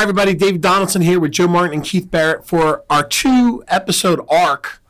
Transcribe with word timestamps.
Hi, 0.00 0.04
everybody. 0.04 0.32
Dave 0.32 0.62
Donaldson 0.62 1.02
here 1.02 1.20
with 1.20 1.32
Joe 1.32 1.46
Martin 1.46 1.74
and 1.74 1.84
Keith 1.84 2.10
Barrett 2.10 2.46
for 2.46 2.84
our 2.88 3.06
two 3.06 3.62
episode 3.68 4.24
arc 4.30 4.80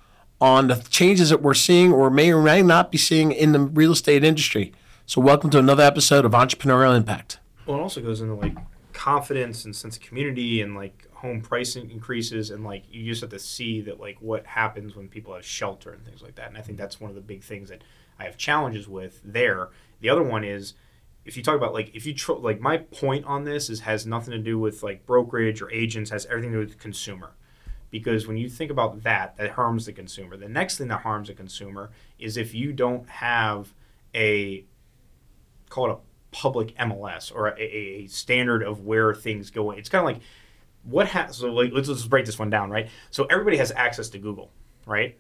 on 0.40 0.68
the 0.68 0.76
changes 0.88 1.30
that 1.30 1.42
we're 1.42 1.52
seeing 1.52 1.92
or 1.92 2.10
may 2.10 2.32
or 2.32 2.40
may 2.40 2.62
not 2.62 2.92
be 2.92 2.96
seeing 2.96 3.32
in 3.32 3.50
the 3.50 3.58
real 3.58 3.90
estate 3.90 4.22
industry. 4.22 4.72
So, 5.06 5.20
welcome 5.20 5.50
to 5.50 5.58
another 5.58 5.82
episode 5.82 6.24
of 6.24 6.30
Entrepreneurial 6.30 6.96
Impact. 6.96 7.40
Well, 7.66 7.78
it 7.78 7.80
also 7.80 8.00
goes 8.00 8.20
into 8.20 8.34
like 8.34 8.56
confidence 8.92 9.64
and 9.64 9.74
sense 9.74 9.96
of 9.96 10.02
community 10.04 10.62
and 10.62 10.76
like 10.76 11.08
home 11.12 11.40
pricing 11.40 11.90
increases 11.90 12.52
and 12.52 12.62
like 12.62 12.84
you 12.88 13.10
just 13.10 13.22
have 13.22 13.30
to 13.30 13.40
see 13.40 13.80
that 13.80 13.98
like 13.98 14.18
what 14.20 14.46
happens 14.46 14.94
when 14.94 15.08
people 15.08 15.34
have 15.34 15.44
shelter 15.44 15.92
and 15.92 16.04
things 16.04 16.22
like 16.22 16.36
that. 16.36 16.46
And 16.46 16.56
I 16.56 16.60
think 16.60 16.78
that's 16.78 17.00
one 17.00 17.10
of 17.10 17.16
the 17.16 17.20
big 17.20 17.42
things 17.42 17.70
that 17.70 17.82
I 18.16 18.26
have 18.26 18.36
challenges 18.36 18.86
with 18.86 19.20
there. 19.24 19.70
The 20.02 20.08
other 20.08 20.22
one 20.22 20.44
is 20.44 20.74
if 21.24 21.36
you 21.36 21.42
talk 21.42 21.56
about 21.56 21.74
like 21.74 21.94
if 21.94 22.06
you 22.06 22.14
tr- 22.14 22.32
like 22.32 22.60
my 22.60 22.78
point 22.78 23.24
on 23.26 23.44
this 23.44 23.68
is 23.68 23.80
has 23.80 24.06
nothing 24.06 24.32
to 24.32 24.38
do 24.38 24.58
with 24.58 24.82
like 24.82 25.06
brokerage 25.06 25.60
or 25.60 25.70
agents 25.70 26.10
has 26.10 26.26
everything 26.26 26.52
to 26.52 26.56
do 26.58 26.66
with 26.66 26.78
consumer. 26.78 27.32
Because 27.90 28.26
when 28.26 28.36
you 28.36 28.48
think 28.48 28.70
about 28.70 29.02
that 29.02 29.36
that 29.36 29.50
harms 29.50 29.86
the 29.86 29.92
consumer. 29.92 30.36
The 30.36 30.48
next 30.48 30.78
thing 30.78 30.88
that 30.88 31.02
harms 31.02 31.28
the 31.28 31.34
consumer 31.34 31.90
is 32.18 32.36
if 32.36 32.54
you 32.54 32.72
don't 32.72 33.08
have 33.08 33.74
a 34.14 34.64
call 35.68 35.90
it 35.90 35.92
a 35.92 35.98
public 36.32 36.76
mls 36.76 37.34
or 37.34 37.48
a, 37.48 37.60
a 37.60 38.06
standard 38.06 38.62
of 38.62 38.80
where 38.84 39.12
things 39.14 39.50
go 39.50 39.72
it's 39.72 39.88
kind 39.88 40.00
of 40.00 40.14
like 40.14 40.22
what 40.84 41.08
has 41.08 41.36
so 41.36 41.52
like 41.52 41.72
let's, 41.72 41.88
let's 41.88 42.06
break 42.06 42.24
this 42.24 42.38
one 42.38 42.50
down 42.50 42.70
right? 42.70 42.88
So 43.10 43.24
everybody 43.24 43.56
has 43.58 43.72
access 43.72 44.08
to 44.10 44.18
google 44.18 44.50
right? 44.86 45.18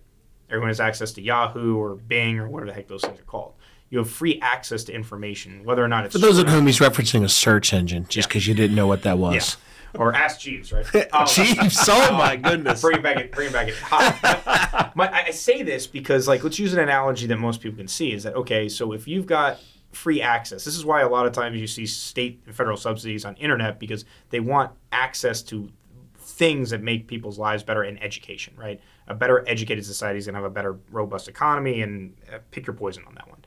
Everyone 0.48 0.68
has 0.68 0.80
access 0.80 1.12
to 1.12 1.22
yahoo 1.22 1.76
or 1.76 1.96
bing 1.96 2.38
or 2.38 2.48
whatever 2.48 2.70
the 2.70 2.74
heck 2.74 2.88
those 2.88 3.02
things 3.02 3.20
are 3.20 3.24
called 3.24 3.54
you 3.90 3.98
have 3.98 4.08
free 4.08 4.38
access 4.40 4.84
to 4.84 4.92
information, 4.92 5.64
whether 5.64 5.84
or 5.84 5.88
not 5.88 6.06
it's 6.06 6.14
For 6.14 6.20
those 6.20 6.38
at 6.38 6.48
home, 6.48 6.66
he's 6.66 6.78
referencing 6.78 7.24
a 7.24 7.28
search 7.28 7.74
engine 7.74 8.06
just 8.08 8.28
because 8.28 8.46
you 8.46 8.54
didn't 8.54 8.76
know 8.76 8.86
what 8.86 9.02
that 9.02 9.18
was. 9.18 9.56
Yeah. 9.94 10.00
Or 10.00 10.14
ask 10.14 10.38
Jeeves, 10.40 10.72
right? 10.72 10.86
Oh, 11.12 11.24
Jeeves, 11.34 11.88
oh 11.88 12.12
my 12.12 12.36
goodness. 12.36 12.80
Bring 12.80 12.98
it 12.98 13.02
back, 13.02 13.16
it, 13.16 13.32
bring 13.32 13.48
it 13.48 13.52
back. 13.52 13.66
It. 13.66 13.74
Hi. 13.82 14.92
My, 14.94 15.12
I 15.12 15.30
say 15.32 15.64
this 15.64 15.88
because, 15.88 16.28
like, 16.28 16.44
let's 16.44 16.60
use 16.60 16.72
an 16.72 16.78
analogy 16.78 17.26
that 17.26 17.38
most 17.38 17.60
people 17.60 17.78
can 17.78 17.88
see 17.88 18.12
is 18.12 18.22
that, 18.22 18.36
okay, 18.36 18.68
so 18.68 18.92
if 18.92 19.08
you've 19.08 19.26
got 19.26 19.58
free 19.90 20.22
access, 20.22 20.64
this 20.64 20.76
is 20.76 20.84
why 20.84 21.00
a 21.00 21.08
lot 21.08 21.26
of 21.26 21.32
times 21.32 21.60
you 21.60 21.66
see 21.66 21.86
state 21.86 22.40
and 22.46 22.54
federal 22.54 22.76
subsidies 22.76 23.24
on 23.24 23.34
internet 23.36 23.80
because 23.80 24.04
they 24.28 24.38
want 24.38 24.70
access 24.92 25.42
to 25.42 25.68
things 26.16 26.70
that 26.70 26.80
make 26.80 27.08
people's 27.08 27.40
lives 27.40 27.64
better 27.64 27.82
in 27.82 27.98
education, 27.98 28.54
right? 28.56 28.80
A 29.08 29.14
better 29.14 29.44
educated 29.48 29.84
society 29.84 30.20
is 30.20 30.26
going 30.26 30.34
to 30.34 30.40
have 30.40 30.48
a 30.48 30.54
better, 30.54 30.78
robust 30.92 31.26
economy, 31.26 31.82
and 31.82 32.14
uh, 32.32 32.38
pick 32.52 32.64
your 32.68 32.74
poison 32.74 33.02
on 33.08 33.14
that 33.16 33.28
one 33.28 33.39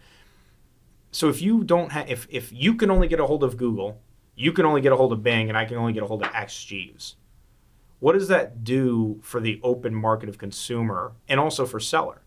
so 1.13 1.29
if 1.29 1.41
you 1.41 1.63
don't 1.63 1.91
have 1.91 2.09
if 2.09 2.27
if 2.29 2.51
you 2.51 2.73
can 2.73 2.89
only 2.89 3.07
get 3.07 3.19
a 3.19 3.27
hold 3.27 3.43
of 3.43 3.55
Google, 3.55 4.01
you 4.35 4.51
can 4.51 4.65
only 4.65 4.81
get 4.81 4.91
a 4.91 4.95
hold 4.95 5.13
of 5.13 5.21
Bing, 5.21 5.47
and 5.47 5.57
I 5.57 5.65
can 5.65 5.77
only 5.77 5.93
get 5.93 6.01
a 6.01 6.07
hold 6.07 6.23
of 6.23 6.29
Ask 6.33 6.65
Jeeves. 6.67 7.15
What 7.99 8.13
does 8.13 8.27
that 8.29 8.63
do 8.63 9.19
for 9.21 9.39
the 9.39 9.61
open 9.63 9.93
market 9.93 10.27
of 10.27 10.37
consumer 10.37 11.13
and 11.29 11.39
also 11.39 11.65
for 11.65 11.79
seller? 11.79 12.21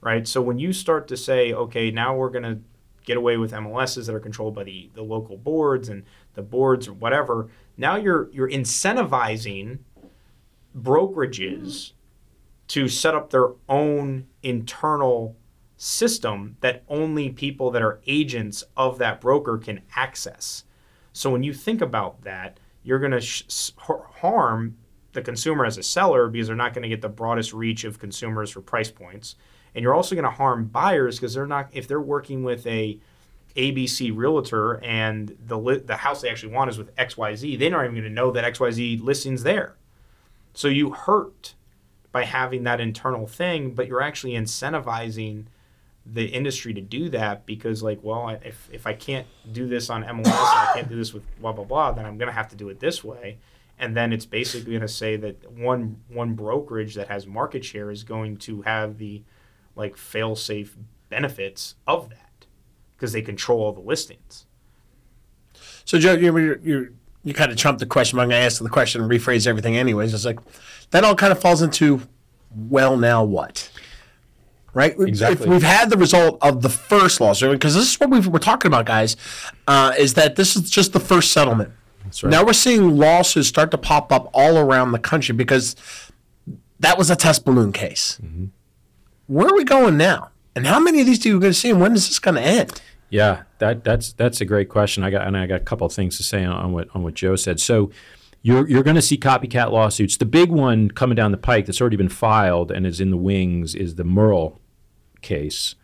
Right? 0.00 0.26
So 0.28 0.42
when 0.42 0.58
you 0.58 0.72
start 0.72 1.08
to 1.08 1.16
say, 1.16 1.54
okay, 1.54 1.90
now 1.90 2.14
we're 2.14 2.28
gonna 2.28 2.58
get 3.04 3.16
away 3.16 3.36
with 3.36 3.52
MLSs 3.52 4.06
that 4.06 4.14
are 4.14 4.20
controlled 4.20 4.54
by 4.54 4.64
the, 4.64 4.90
the 4.94 5.02
local 5.02 5.36
boards 5.36 5.88
and 5.88 6.02
the 6.34 6.42
boards 6.42 6.88
or 6.88 6.92
whatever, 6.92 7.48
now 7.76 7.94
you're 7.94 8.28
you're 8.32 8.50
incentivizing 8.50 9.78
brokerages 10.76 11.92
to 12.66 12.88
set 12.88 13.14
up 13.14 13.30
their 13.30 13.50
own 13.68 14.26
internal 14.42 15.36
system 15.84 16.56
that 16.60 16.82
only 16.88 17.28
people 17.28 17.70
that 17.70 17.82
are 17.82 18.00
agents 18.06 18.64
of 18.74 18.96
that 18.96 19.20
broker 19.20 19.58
can 19.58 19.82
access. 19.94 20.64
So 21.12 21.28
when 21.28 21.42
you 21.42 21.52
think 21.52 21.82
about 21.82 22.22
that, 22.22 22.58
you're 22.82 22.98
going 22.98 23.12
to 23.12 23.20
sh- 23.20 23.70
harm 23.76 24.78
the 25.12 25.20
consumer 25.20 25.66
as 25.66 25.76
a 25.76 25.82
seller 25.82 26.28
because 26.28 26.46
they're 26.46 26.56
not 26.56 26.72
going 26.72 26.84
to 26.84 26.88
get 26.88 27.02
the 27.02 27.10
broadest 27.10 27.52
reach 27.52 27.84
of 27.84 27.98
consumers 27.98 28.50
for 28.50 28.62
price 28.62 28.90
points. 28.90 29.36
And 29.74 29.82
you're 29.82 29.94
also 29.94 30.14
going 30.14 30.24
to 30.24 30.30
harm 30.30 30.64
buyers 30.68 31.16
because 31.16 31.34
they're 31.34 31.46
not 31.46 31.68
if 31.72 31.86
they're 31.86 32.00
working 32.00 32.44
with 32.44 32.66
a 32.66 32.98
ABC 33.54 34.10
realtor 34.16 34.82
and 34.82 35.36
the 35.38 35.58
li- 35.58 35.82
the 35.84 35.96
house 35.96 36.22
they 36.22 36.30
actually 36.30 36.54
want 36.54 36.70
is 36.70 36.78
with 36.78 36.96
XYZ, 36.96 37.58
they're 37.58 37.70
not 37.70 37.84
even 37.84 37.94
going 37.94 38.04
to 38.04 38.10
know 38.10 38.30
that 38.30 38.50
XYZ 38.54 39.02
listing's 39.02 39.42
there. 39.42 39.76
So 40.54 40.68
you 40.68 40.92
hurt 40.92 41.54
by 42.10 42.24
having 42.24 42.62
that 42.62 42.80
internal 42.80 43.26
thing, 43.26 43.74
but 43.74 43.86
you're 43.86 44.00
actually 44.00 44.32
incentivizing 44.32 45.44
the 46.06 46.26
industry 46.26 46.74
to 46.74 46.82
do 46.82 47.08
that 47.08 47.46
because 47.46 47.82
like 47.82 47.98
well 48.02 48.28
if, 48.44 48.68
if 48.70 48.86
i 48.86 48.92
can't 48.92 49.26
do 49.52 49.66
this 49.66 49.88
on 49.88 50.04
mls 50.04 50.26
i 50.26 50.70
can't 50.74 50.88
do 50.88 50.96
this 50.96 51.14
with 51.14 51.22
blah 51.40 51.50
blah 51.50 51.64
blah 51.64 51.92
then 51.92 52.04
i'm 52.04 52.18
going 52.18 52.28
to 52.28 52.32
have 52.32 52.48
to 52.48 52.56
do 52.56 52.68
it 52.68 52.80
this 52.80 53.02
way. 53.02 53.38
And 53.78 53.96
then 53.96 54.12
it's 54.12 54.26
basically 54.26 54.72
going 54.72 54.82
to 54.82 54.88
say 54.88 55.16
that 55.16 55.50
one 55.50 55.96
one 56.08 56.34
brokerage 56.34 56.94
that 56.94 57.08
has 57.08 57.26
market 57.26 57.64
share 57.64 57.90
is 57.90 58.04
going 58.04 58.36
to 58.38 58.62
have 58.62 58.98
the 58.98 59.22
like 59.74 59.96
fail 59.96 60.36
safe 60.36 60.76
benefits 61.08 61.74
of 61.86 62.08
that 62.10 62.46
because 62.96 63.12
they 63.12 63.22
control 63.22 63.62
all 63.62 63.72
the 63.72 63.80
listings. 63.80 64.46
So 65.84 65.98
joe 65.98 66.12
you 66.12 66.58
you 66.62 66.94
you 67.24 67.34
kind 67.34 67.50
of 67.50 67.56
trumped 67.56 67.80
the 67.80 67.86
question. 67.86 68.18
I'm 68.18 68.28
going 68.28 68.40
to 68.40 68.44
ask 68.44 68.62
the 68.62 68.68
question 68.68 69.00
and 69.00 69.10
rephrase 69.10 69.46
everything 69.46 69.76
anyways. 69.76 70.14
It's 70.14 70.24
like 70.24 70.38
that 70.90 71.02
all 71.02 71.16
kind 71.16 71.32
of 71.32 71.40
falls 71.40 71.62
into 71.62 72.02
well 72.54 72.96
now 72.96 73.24
what 73.24 73.70
right? 74.74 74.98
Exactly. 74.98 75.46
If 75.46 75.50
we've 75.50 75.62
had 75.62 75.90
the 75.90 75.96
result 75.96 76.38
of 76.42 76.62
the 76.62 76.68
first 76.68 77.20
lawsuit, 77.20 77.52
because 77.52 77.74
this 77.74 77.90
is 77.90 78.00
what 78.00 78.10
we 78.10 78.18
are 78.18 78.38
talking 78.38 78.68
about, 78.68 78.86
guys, 78.86 79.16
uh, 79.66 79.94
is 79.98 80.14
that 80.14 80.36
this 80.36 80.56
is 80.56 80.68
just 80.68 80.92
the 80.92 81.00
first 81.00 81.32
settlement. 81.32 81.72
That's 82.02 82.22
right. 82.22 82.30
Now 82.30 82.44
we're 82.44 82.52
seeing 82.52 82.96
lawsuits 82.96 83.48
start 83.48 83.70
to 83.70 83.78
pop 83.78 84.12
up 84.12 84.30
all 84.34 84.58
around 84.58 84.92
the 84.92 84.98
country 84.98 85.34
because 85.34 85.76
that 86.80 86.98
was 86.98 87.10
a 87.10 87.16
test 87.16 87.44
balloon 87.44 87.72
case. 87.72 88.20
Mm-hmm. 88.22 88.46
Where 89.26 89.46
are 89.46 89.56
we 89.56 89.64
going 89.64 89.96
now? 89.96 90.30
And 90.54 90.66
how 90.66 90.78
many 90.78 91.00
of 91.00 91.06
these 91.06 91.18
do 91.18 91.28
you 91.28 91.40
going 91.40 91.52
to 91.52 91.58
see? 91.58 91.70
And 91.70 91.80
when 91.80 91.94
is 91.94 92.08
this 92.08 92.18
going 92.18 92.36
to 92.36 92.42
end? 92.42 92.80
Yeah, 93.10 93.42
that 93.58 93.84
that's 93.84 94.12
that's 94.12 94.40
a 94.40 94.44
great 94.44 94.68
question. 94.68 95.04
I 95.04 95.10
got 95.10 95.26
and 95.26 95.36
I 95.36 95.46
got 95.46 95.60
a 95.60 95.64
couple 95.64 95.86
of 95.86 95.92
things 95.92 96.16
to 96.16 96.22
say 96.22 96.44
on, 96.44 96.56
on 96.56 96.72
what 96.72 96.88
on 96.94 97.02
what 97.02 97.14
Joe 97.14 97.36
said. 97.36 97.60
So 97.60 97.90
you're, 98.44 98.68
you're 98.68 98.82
going 98.82 98.96
to 98.96 99.02
see 99.02 99.16
copycat 99.16 99.72
lawsuits. 99.72 100.18
The 100.18 100.26
big 100.26 100.50
one 100.50 100.90
coming 100.90 101.16
down 101.16 101.32
the 101.32 101.38
pike 101.38 101.64
that's 101.64 101.80
already 101.80 101.96
been 101.96 102.10
filed 102.10 102.70
and 102.70 102.86
is 102.86 103.00
in 103.00 103.10
the 103.10 103.16
wings 103.16 103.74
is 103.74 103.94
the 103.94 104.02
Moehrl 104.02 104.58
case 105.24 105.74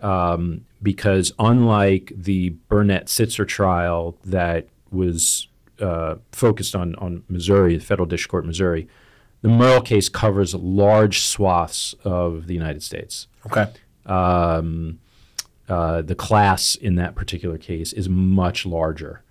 um, 0.00 0.66
because 0.82 1.32
unlike 1.38 2.12
the 2.14 2.50
Burnett 2.68 3.06
Sitzer 3.06 3.48
trial 3.48 4.18
that 4.24 4.68
was 4.90 5.48
uh, 5.80 6.16
focused 6.30 6.76
on, 6.76 6.94
on 6.96 7.24
Missouri, 7.28 7.76
the 7.76 7.84
federal 7.84 8.06
district 8.06 8.30
court 8.30 8.44
Missouri, 8.44 8.86
the 9.40 9.48
Moehrl 9.48 9.84
case 9.84 10.08
covers 10.08 10.54
large 10.54 11.20
swaths 11.20 11.94
of 12.04 12.46
the 12.46 12.54
United 12.54 12.82
States. 12.82 13.28
Okay. 13.46 13.66
Um, 14.04 15.00
uh, 15.68 16.02
the 16.02 16.14
class 16.14 16.74
in 16.74 16.96
that 16.96 17.14
particular 17.14 17.56
case 17.56 17.92
is 17.94 18.08
much 18.08 18.66
larger. 18.66 19.22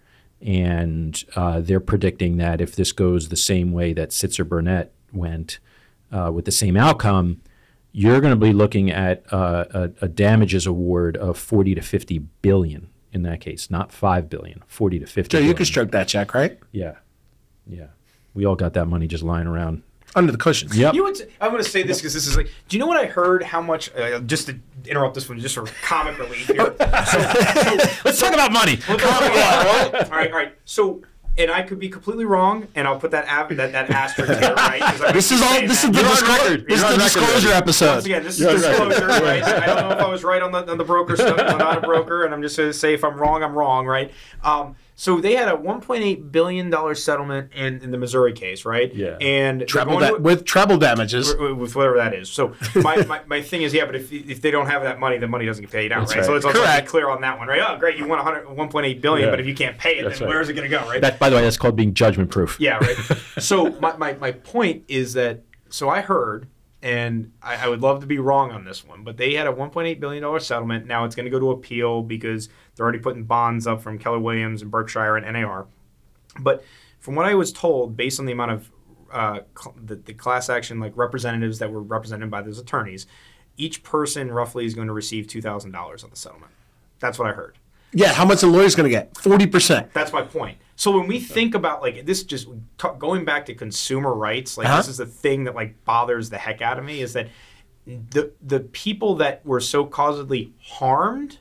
And 0.41 1.23
uh, 1.35 1.61
they're 1.61 1.79
predicting 1.79 2.37
that 2.37 2.59
if 2.59 2.75
this 2.75 2.91
goes 2.91 3.29
the 3.29 3.37
same 3.37 3.71
way 3.71 3.93
that 3.93 4.09
Sitzer 4.09 4.47
Burnett 4.47 4.91
went 5.13 5.59
uh, 6.11 6.31
with 6.33 6.45
the 6.45 6.51
same 6.51 6.75
outcome, 6.75 7.41
you're 7.93 8.19
going 8.19 8.33
to 8.33 8.45
be 8.45 8.51
looking 8.51 8.91
at 8.91 9.23
uh, 9.31 9.65
a, 9.69 10.05
a, 10.05 10.07
damages 10.07 10.65
award 10.65 11.15
of 11.15 11.37
40 11.37 11.75
to 11.75 11.81
50 11.81 12.17
billion 12.41 12.89
in 13.13 13.21
that 13.21 13.39
case, 13.39 13.69
not 13.69 13.91
5 13.91 14.29
billion, 14.29 14.63
40 14.67 14.99
to 14.99 15.05
50 15.05 15.29
Joe, 15.29 15.37
billion. 15.37 15.47
you 15.47 15.55
can 15.55 15.65
stroke 15.65 15.91
that 15.91 16.07
check, 16.07 16.33
right? 16.33 16.59
Yeah. 16.71 16.95
Yeah. 17.67 17.87
We 18.33 18.45
all 18.45 18.55
got 18.55 18.73
that 18.73 18.87
money 18.87 19.07
just 19.07 19.23
lying 19.23 19.45
around. 19.45 19.83
Under 20.15 20.31
the 20.31 20.37
cushions. 20.37 20.75
Yep. 20.75 20.95
You 20.95 21.03
know 21.03 21.25
I'm 21.39 21.51
going 21.51 21.63
to 21.63 21.69
say 21.69 21.83
this 21.83 21.99
because 21.99 22.15
this 22.15 22.25
is 22.27 22.35
like, 22.35 22.49
do 22.67 22.75
you 22.75 22.79
know 22.79 22.87
what 22.87 22.97
I 22.97 23.05
heard? 23.05 23.43
How 23.43 23.61
much, 23.61 23.93
uh, 23.95 24.19
just 24.21 24.47
to 24.47 24.59
interrupt 24.85 25.13
this 25.13 25.29
one, 25.29 25.39
just 25.39 25.55
for 25.55 25.65
comic 25.83 26.17
relief 26.17 26.47
here. 26.47 26.57
so, 26.57 26.75
so, 26.75 27.99
Let's 28.05 28.19
talk 28.19 28.33
about 28.33 28.51
money. 28.51 28.79
all 28.89 28.97
right, 28.97 30.31
all 30.31 30.37
right. 30.37 30.55
So 30.65 31.01
and 31.37 31.49
I 31.49 31.63
could 31.63 31.79
be 31.79 31.89
completely 31.89 32.25
wrong, 32.25 32.67
and 32.75 32.87
I'll 32.87 32.99
put 32.99 33.11
that 33.11 33.25
ab- 33.25 33.49
that, 33.55 33.71
that 33.71 33.89
asterisk 33.89 34.39
here, 34.39 34.53
right? 34.53 34.81
This 35.13 35.31
is 35.31 35.41
all. 35.41 35.61
This 35.61 35.83
is 35.83 35.91
the 35.91 36.03
disclosure. 36.03 36.57
This 36.57 36.83
is 36.83 36.89
the 36.89 36.97
disclosure 36.97 37.49
episode. 37.49 37.93
Once 37.93 38.05
again, 38.05 38.23
this 38.23 38.39
is 38.39 38.45
disclosure, 38.61 39.07
right? 39.07 39.43
I 39.43 39.65
don't 39.65 39.89
know 39.89 39.95
if 39.95 39.99
I 39.99 40.07
was 40.07 40.23
right 40.23 40.41
on 40.41 40.51
the 40.51 40.69
on 40.69 40.77
the 40.77 40.83
broker 40.83 41.15
stuff. 41.15 41.39
I'm 41.39 41.57
not 41.57 41.79
a 41.79 41.81
broker, 41.81 42.25
and 42.25 42.33
I'm 42.33 42.41
just 42.41 42.57
going 42.57 42.69
to 42.69 42.73
say 42.73 42.93
if 42.93 43.03
I'm 43.03 43.17
wrong, 43.17 43.43
I'm 43.43 43.53
wrong, 43.53 43.85
right? 43.87 44.11
Um, 44.43 44.75
so 44.95 45.19
they 45.19 45.35
had 45.35 45.47
a 45.47 45.57
1.8 45.57 46.31
billion 46.31 46.69
dollar 46.69 46.95
settlement 46.95 47.51
in, 47.53 47.81
in 47.81 47.91
the 47.91 47.97
Missouri 47.97 48.33
case, 48.33 48.63
right? 48.65 48.93
Yeah. 48.93 49.17
And 49.19 49.67
treble 49.67 49.99
da- 49.99 50.17
with 50.17 50.45
treble 50.45 50.77
damages, 50.77 51.35
with 51.35 51.75
whatever 51.75 51.97
that 51.97 52.13
is. 52.13 52.29
So 52.29 52.55
my, 52.75 53.03
my, 53.05 53.21
my 53.25 53.41
thing 53.41 53.63
is, 53.63 53.73
yeah, 53.73 53.85
but 53.85 53.95
if, 53.95 54.11
if 54.11 54.41
they 54.41 54.51
don't 54.51 54.67
have 54.67 54.83
that 54.83 54.99
money, 54.99 55.17
the 55.17 55.27
money 55.27 55.45
doesn't 55.45 55.63
get 55.63 55.71
paid 55.71 55.91
out, 55.91 56.07
right? 56.07 56.17
right? 56.17 56.25
So 56.25 56.33
let's 56.33 56.45
also 56.45 56.63
be 56.63 56.87
clear 56.87 57.09
on 57.09 57.21
that 57.21 57.39
one, 57.39 57.47
right? 57.47 57.61
Oh, 57.67 57.77
great, 57.77 57.97
you 57.97 58.07
won 58.07 58.23
100, 58.23 58.45
1.8 58.45 59.01
billion, 59.01 59.27
Yeah. 59.27 59.31
but 59.31 59.39
if 59.39 59.47
you 59.47 59.55
can't 59.55 59.77
pay 59.77 59.97
it, 59.97 60.03
That's 60.03 60.19
then 60.19 60.27
right. 60.27 60.33
where 60.33 60.41
is 60.41 60.49
it 60.49 60.53
going 60.53 60.69
to 60.69 60.77
go, 60.77 60.83
right? 60.87 61.01
That, 61.01 61.19
by 61.19 61.29
the 61.29 61.35
way, 61.35 61.41
that's 61.41 61.57
called 61.57 61.75
being 61.75 61.93
judgment 61.93 62.29
proof. 62.29 62.59
Yeah, 62.59 62.77
right. 62.77 62.97
so 63.39 63.71
my, 63.79 63.95
my, 63.97 64.13
my 64.13 64.31
point 64.31 64.83
is 64.87 65.13
that 65.13 65.41
so 65.69 65.89
I 65.89 66.01
heard, 66.01 66.47
and 66.83 67.31
I, 67.41 67.55
I 67.55 67.67
would 67.69 67.81
love 67.81 68.01
to 68.01 68.05
be 68.05 68.19
wrong 68.19 68.51
on 68.51 68.65
this 68.65 68.85
one, 68.85 69.05
but 69.05 69.15
they 69.15 69.33
had 69.33 69.47
a 69.47 69.53
1.8 69.53 69.99
billion 70.01 70.21
dollar 70.21 70.41
settlement. 70.41 70.85
Now 70.85 71.05
it's 71.05 71.15
going 71.15 71.23
to 71.23 71.31
go 71.31 71.39
to 71.39 71.51
appeal 71.51 72.03
because 72.03 72.49
they're 72.75 72.83
already 72.83 72.99
putting 72.99 73.23
bonds 73.23 73.65
up 73.65 73.81
from 73.81 73.97
Keller 73.97 74.19
Williams 74.19 74.61
and 74.61 74.69
Berkshire 74.69 75.15
and 75.15 75.25
NAR. 75.33 75.65
But 76.39 76.63
from 76.99 77.15
what 77.15 77.25
I 77.25 77.35
was 77.35 77.53
told, 77.53 77.95
based 77.95 78.19
on 78.19 78.25
the 78.25 78.33
amount 78.33 78.51
of 78.51 78.71
uh, 79.13 79.39
cl- 79.57 79.75
the, 79.81 79.95
the 79.95 80.13
class 80.13 80.49
action 80.49 80.79
like 80.81 80.91
representatives 80.97 81.59
that 81.59 81.71
were 81.71 81.81
represented 81.81 82.29
by 82.29 82.41
those 82.41 82.59
attorneys, 82.59 83.07
each 83.55 83.81
person 83.83 84.29
roughly 84.29 84.65
is 84.65 84.73
going 84.73 84.87
to 84.87 84.93
receive 84.93 85.27
two 85.27 85.41
thousand 85.41 85.71
dollars 85.71 86.03
on 86.03 86.09
the 86.09 86.17
settlement. 86.17 86.51
That's 86.99 87.17
what 87.17 87.29
I 87.29 87.33
heard. 87.33 87.57
Yeah, 87.93 88.11
how 88.13 88.25
much 88.25 88.41
the 88.41 88.47
lawyer's 88.47 88.75
going 88.75 88.85
to 88.85 88.89
get? 88.89 89.13
40%. 89.13 89.93
That's 89.93 90.11
my 90.11 90.21
point. 90.23 90.57
So 90.75 90.97
when 90.97 91.07
we 91.07 91.19
think 91.19 91.53
about 91.55 91.81
like 91.81 92.05
this, 92.05 92.23
just 92.23 92.47
t- 92.77 92.87
going 92.97 93.25
back 93.25 93.45
to 93.45 93.53
consumer 93.55 94.13
rights, 94.13 94.57
like 94.57 94.67
Uh-huh. 94.67 94.77
this 94.77 94.87
is 94.87 94.97
the 94.97 95.05
thing 95.05 95.43
that 95.43 95.53
like 95.55 95.83
bothers 95.85 96.29
the 96.31 96.37
heck 96.37 96.61
out 96.61 96.79
of 96.79 96.85
me 96.85 97.01
is 97.01 97.13
that 97.13 97.27
the 97.85 98.31
the 98.41 98.61
people 98.61 99.15
that 99.15 99.45
were 99.45 99.59
so 99.59 99.85
causally 99.85 100.53
harmed, 100.61 101.37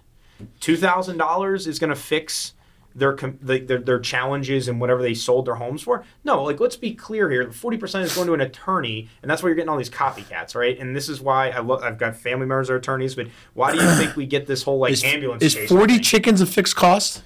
two 0.60 0.76
thousand 0.76 1.16
dollars 1.16 1.66
is 1.66 1.78
going 1.78 1.90
to 1.90 1.96
fix 1.96 2.52
their, 2.94 3.12
com- 3.14 3.38
their 3.40 3.58
their 3.78 3.98
challenges 4.00 4.68
and 4.68 4.80
whatever 4.80 5.02
they 5.02 5.14
sold 5.14 5.46
their 5.46 5.54
homes 5.56 5.82
for. 5.82 6.04
No, 6.24 6.42
like 6.44 6.60
let's 6.60 6.76
be 6.76 6.94
clear 6.94 7.30
here. 7.30 7.50
Forty 7.52 7.76
percent 7.76 8.04
is 8.04 8.14
going 8.14 8.26
to 8.26 8.34
an 8.34 8.40
attorney, 8.40 9.08
and 9.22 9.30
that's 9.30 9.42
why 9.42 9.48
you're 9.48 9.56
getting 9.56 9.68
all 9.68 9.76
these 9.78 9.90
copycats, 9.90 10.54
right? 10.54 10.78
And 10.78 10.94
this 10.94 11.08
is 11.08 11.20
why 11.20 11.50
I 11.50 11.60
lo- 11.60 11.80
I've 11.82 11.98
got 11.98 12.16
family 12.16 12.46
members 12.46 12.68
that 12.68 12.74
are 12.74 12.76
attorneys, 12.76 13.14
but 13.14 13.28
why 13.54 13.72
do 13.72 13.82
you 13.82 13.90
think 13.96 14.16
we 14.16 14.26
get 14.26 14.46
this 14.46 14.62
whole 14.62 14.78
like 14.78 14.92
Is, 14.92 15.04
ambulance? 15.04 15.42
is 15.42 15.54
chase 15.54 15.68
40 15.68 15.94
thing? 15.94 16.02
chickens 16.02 16.40
a 16.40 16.46
fixed 16.46 16.76
cost? 16.76 17.22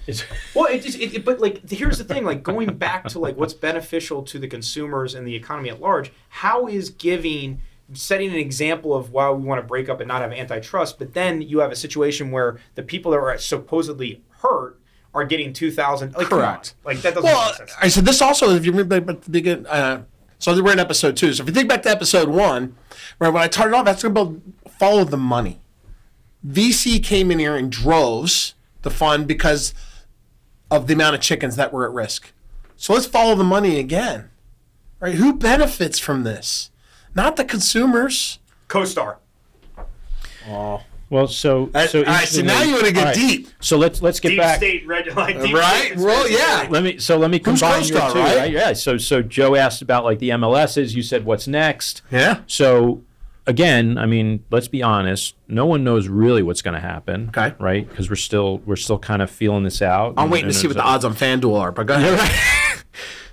Well, 0.54 0.66
it 0.66 0.82
just, 0.82 0.98
it, 0.98 1.14
it- 1.14 1.24
but 1.24 1.40
like, 1.40 1.68
here's 1.70 1.98
the 1.98 2.04
thing: 2.04 2.24
like 2.24 2.42
going 2.42 2.76
back 2.76 3.08
to 3.08 3.18
like 3.18 3.36
what's 3.36 3.54
beneficial 3.54 4.22
to 4.24 4.38
the 4.38 4.48
consumers 4.48 5.14
and 5.14 5.26
the 5.26 5.34
economy 5.34 5.70
at 5.70 5.80
large. 5.80 6.12
How 6.28 6.66
is 6.66 6.90
giving 6.90 7.60
setting 7.92 8.30
an 8.30 8.36
example 8.36 8.94
of 8.94 9.10
why 9.12 9.30
we 9.30 9.44
want 9.44 9.60
to 9.60 9.66
break 9.66 9.88
up 9.88 10.00
and 10.00 10.08
not 10.08 10.20
have 10.20 10.32
antitrust? 10.32 10.98
But 10.98 11.14
then 11.14 11.40
you 11.40 11.60
have 11.60 11.70
a 11.70 11.76
situation 11.76 12.30
where 12.32 12.58
the 12.74 12.82
people 12.82 13.12
that 13.12 13.18
are 13.18 13.38
supposedly 13.38 14.22
hurt 14.40 14.75
are 15.16 15.24
getting 15.24 15.52
two 15.52 15.70
thousand. 15.72 16.14
Like. 16.14 16.28
Correct. 16.28 16.74
Like 16.84 16.98
that 16.98 17.14
doesn't 17.14 17.24
Well, 17.24 17.48
make 17.48 17.56
sense. 17.56 17.74
I 17.80 17.88
said 17.88 18.04
this 18.04 18.20
also, 18.22 18.50
if 18.50 18.64
you 18.64 18.70
remember 18.70 19.00
back 19.00 19.16
at 19.16 19.22
the 19.22 19.30
beginning, 19.30 19.66
uh, 19.66 20.02
so 20.38 20.62
we're 20.62 20.72
in 20.72 20.78
episode 20.78 21.16
two. 21.16 21.32
So 21.32 21.42
if 21.42 21.48
you 21.48 21.54
think 21.54 21.68
back 21.68 21.82
to 21.82 21.90
episode 21.90 22.28
one, 22.28 22.76
right, 23.18 23.30
when 23.30 23.42
I 23.42 23.48
started 23.48 23.74
off, 23.74 23.86
that's 23.86 24.04
about 24.04 24.36
follow 24.78 25.04
the 25.04 25.16
money. 25.16 25.60
VC 26.46 27.02
came 27.02 27.30
in 27.30 27.38
here 27.38 27.56
in 27.56 27.70
droves 27.70 28.54
the 28.82 28.90
fund 28.90 29.26
because 29.26 29.74
of 30.70 30.86
the 30.86 30.94
amount 30.94 31.14
of 31.16 31.20
chickens 31.20 31.56
that 31.56 31.72
were 31.72 31.86
at 31.86 31.92
risk. 31.92 32.32
So 32.76 32.92
let's 32.92 33.06
follow 33.06 33.34
the 33.34 33.44
money 33.44 33.78
again. 33.78 34.30
Right? 35.00 35.14
Who 35.14 35.32
benefits 35.34 35.98
from 35.98 36.22
this? 36.24 36.70
Not 37.14 37.36
the 37.36 37.44
consumers. 37.44 38.38
CoStar. 38.68 39.16
Well, 41.08 41.28
so 41.28 41.70
I- 41.74 41.86
so 41.86 42.00
all 42.00 42.04
right, 42.06 42.26
so 42.26 42.42
now 42.42 42.62
you 42.62 42.74
wanna 42.74 42.90
get 42.90 42.98
all 42.98 43.04
right, 43.06 43.14
deep. 43.14 43.48
So 43.60 43.78
let's 43.78 44.02
let's 44.02 44.18
get 44.18 44.30
Deep 44.30 44.38
back. 44.38 44.56
state, 44.56 44.86
red, 44.86 45.06
like 45.14 45.40
deep 45.40 45.54
Right? 45.54 45.86
state 45.92 45.96
Well, 45.98 46.16
conspiracy 46.24 46.34
yeah. 46.34 46.58
theory. 46.60 46.72
Let 46.72 46.82
me 46.82 46.98
so 46.98 47.16
let 47.16 47.30
me 47.30 47.40
Who's 47.44 47.60
combine 47.60 47.84
your 47.84 47.98
CoStar, 48.00 48.12
two, 48.12 48.18
right? 48.18 48.36
right? 48.38 48.50
Yeah. 48.52 48.72
So 48.72 48.96
so 48.98 49.22
Joe 49.22 49.54
asked 49.54 49.82
about 49.82 50.04
like 50.04 50.18
the 50.18 50.30
MLSs. 50.30 50.94
You 50.94 51.02
said 51.02 51.24
what's 51.24 51.46
next. 51.46 52.02
Yeah. 52.10 52.40
So 52.48 53.02
again, 53.46 53.96
I 53.98 54.06
mean, 54.06 54.42
let's 54.50 54.66
be 54.66 54.82
honest. 54.82 55.36
No 55.46 55.64
one 55.66 55.84
knows 55.84 56.08
really 56.08 56.42
what's 56.42 56.60
going 56.62 56.74
to 56.74 56.80
happen. 56.80 57.28
Okay. 57.28 57.54
Right? 57.60 57.88
Because 57.88 58.10
we're 58.10 58.16
still 58.16 58.58
we're 58.66 58.74
still 58.74 58.98
kind 58.98 59.22
of 59.22 59.30
feeling 59.30 59.62
this 59.62 59.80
out. 59.80 60.14
I'm 60.16 60.24
and- 60.24 60.32
waiting 60.32 60.46
to 60.46 60.48
and 60.48 60.56
see 60.56 60.66
what 60.66 60.74
the 60.76 60.82
there's 60.82 60.92
odds 60.92 61.04
on 61.04 61.14
FanDuel 61.14 61.60
are, 61.60 61.70
but 61.72 61.86
go 61.86 61.94
ahead. 61.94 62.18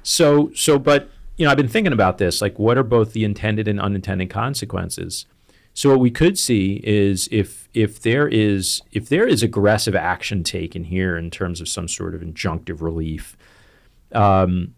So 0.03 0.51
so 0.53 0.77
but 0.77 1.09
you 1.37 1.45
know, 1.45 1.51
I've 1.51 1.57
been 1.57 1.67
thinking 1.67 1.93
about 1.93 2.19
this. 2.19 2.41
Like, 2.41 2.59
what 2.59 2.77
are 2.77 2.83
both 2.83 3.13
the 3.13 3.23
intended 3.23 3.67
and 3.67 3.79
unintended 3.79 4.29
consequences? 4.29 5.25
So 5.73 5.89
what 5.89 5.99
we 5.99 6.11
could 6.11 6.37
see 6.37 6.81
is 6.83 7.27
if 7.31 7.67
if 7.73 7.99
there 7.99 8.27
is 8.27 8.81
if 8.91 9.09
there 9.09 9.27
is 9.27 9.41
aggressive 9.41 9.95
action 9.95 10.43
taken 10.43 10.83
here 10.85 11.17
in 11.17 11.31
terms 11.31 11.59
of 11.61 11.67
some 11.67 11.87
sort 11.87 12.13
of 12.13 12.21
injunctive 12.21 12.81
relief, 12.81 13.35
um, 14.13 14.75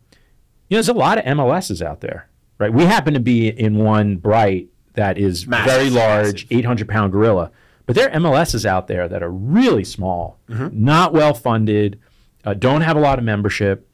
you 0.69 0.75
know, 0.75 0.77
there's 0.77 0.89
a 0.89 0.93
lot 0.93 1.17
of 1.17 1.25
MLSs 1.25 1.81
out 1.81 2.01
there, 2.01 2.29
right? 2.57 2.73
We 2.73 2.85
happen 2.85 3.13
to 3.13 3.19
be 3.19 3.49
in 3.49 3.77
one 3.77 4.17
Bright 4.17 4.69
that 4.93 5.17
is 5.17 5.45
Massive. 5.45 5.73
very 5.73 5.89
large, 5.89 6.47
800 6.49 6.87
pound 6.87 7.11
gorilla, 7.11 7.51
but 7.85 7.95
there 7.95 8.09
are 8.09 8.17
MLSs 8.17 8.65
out 8.65 8.87
there 8.87 9.09
that 9.09 9.21
are 9.21 9.29
really 9.31 9.83
small, 9.83 10.39
not 10.47 11.11
well 11.11 11.33
funded, 11.33 11.99
uh, 12.45 12.53
don't 12.53 12.81
have 12.81 12.95
a 12.95 13.01
lot 13.01 13.19
of 13.19 13.25
membership. 13.25 13.89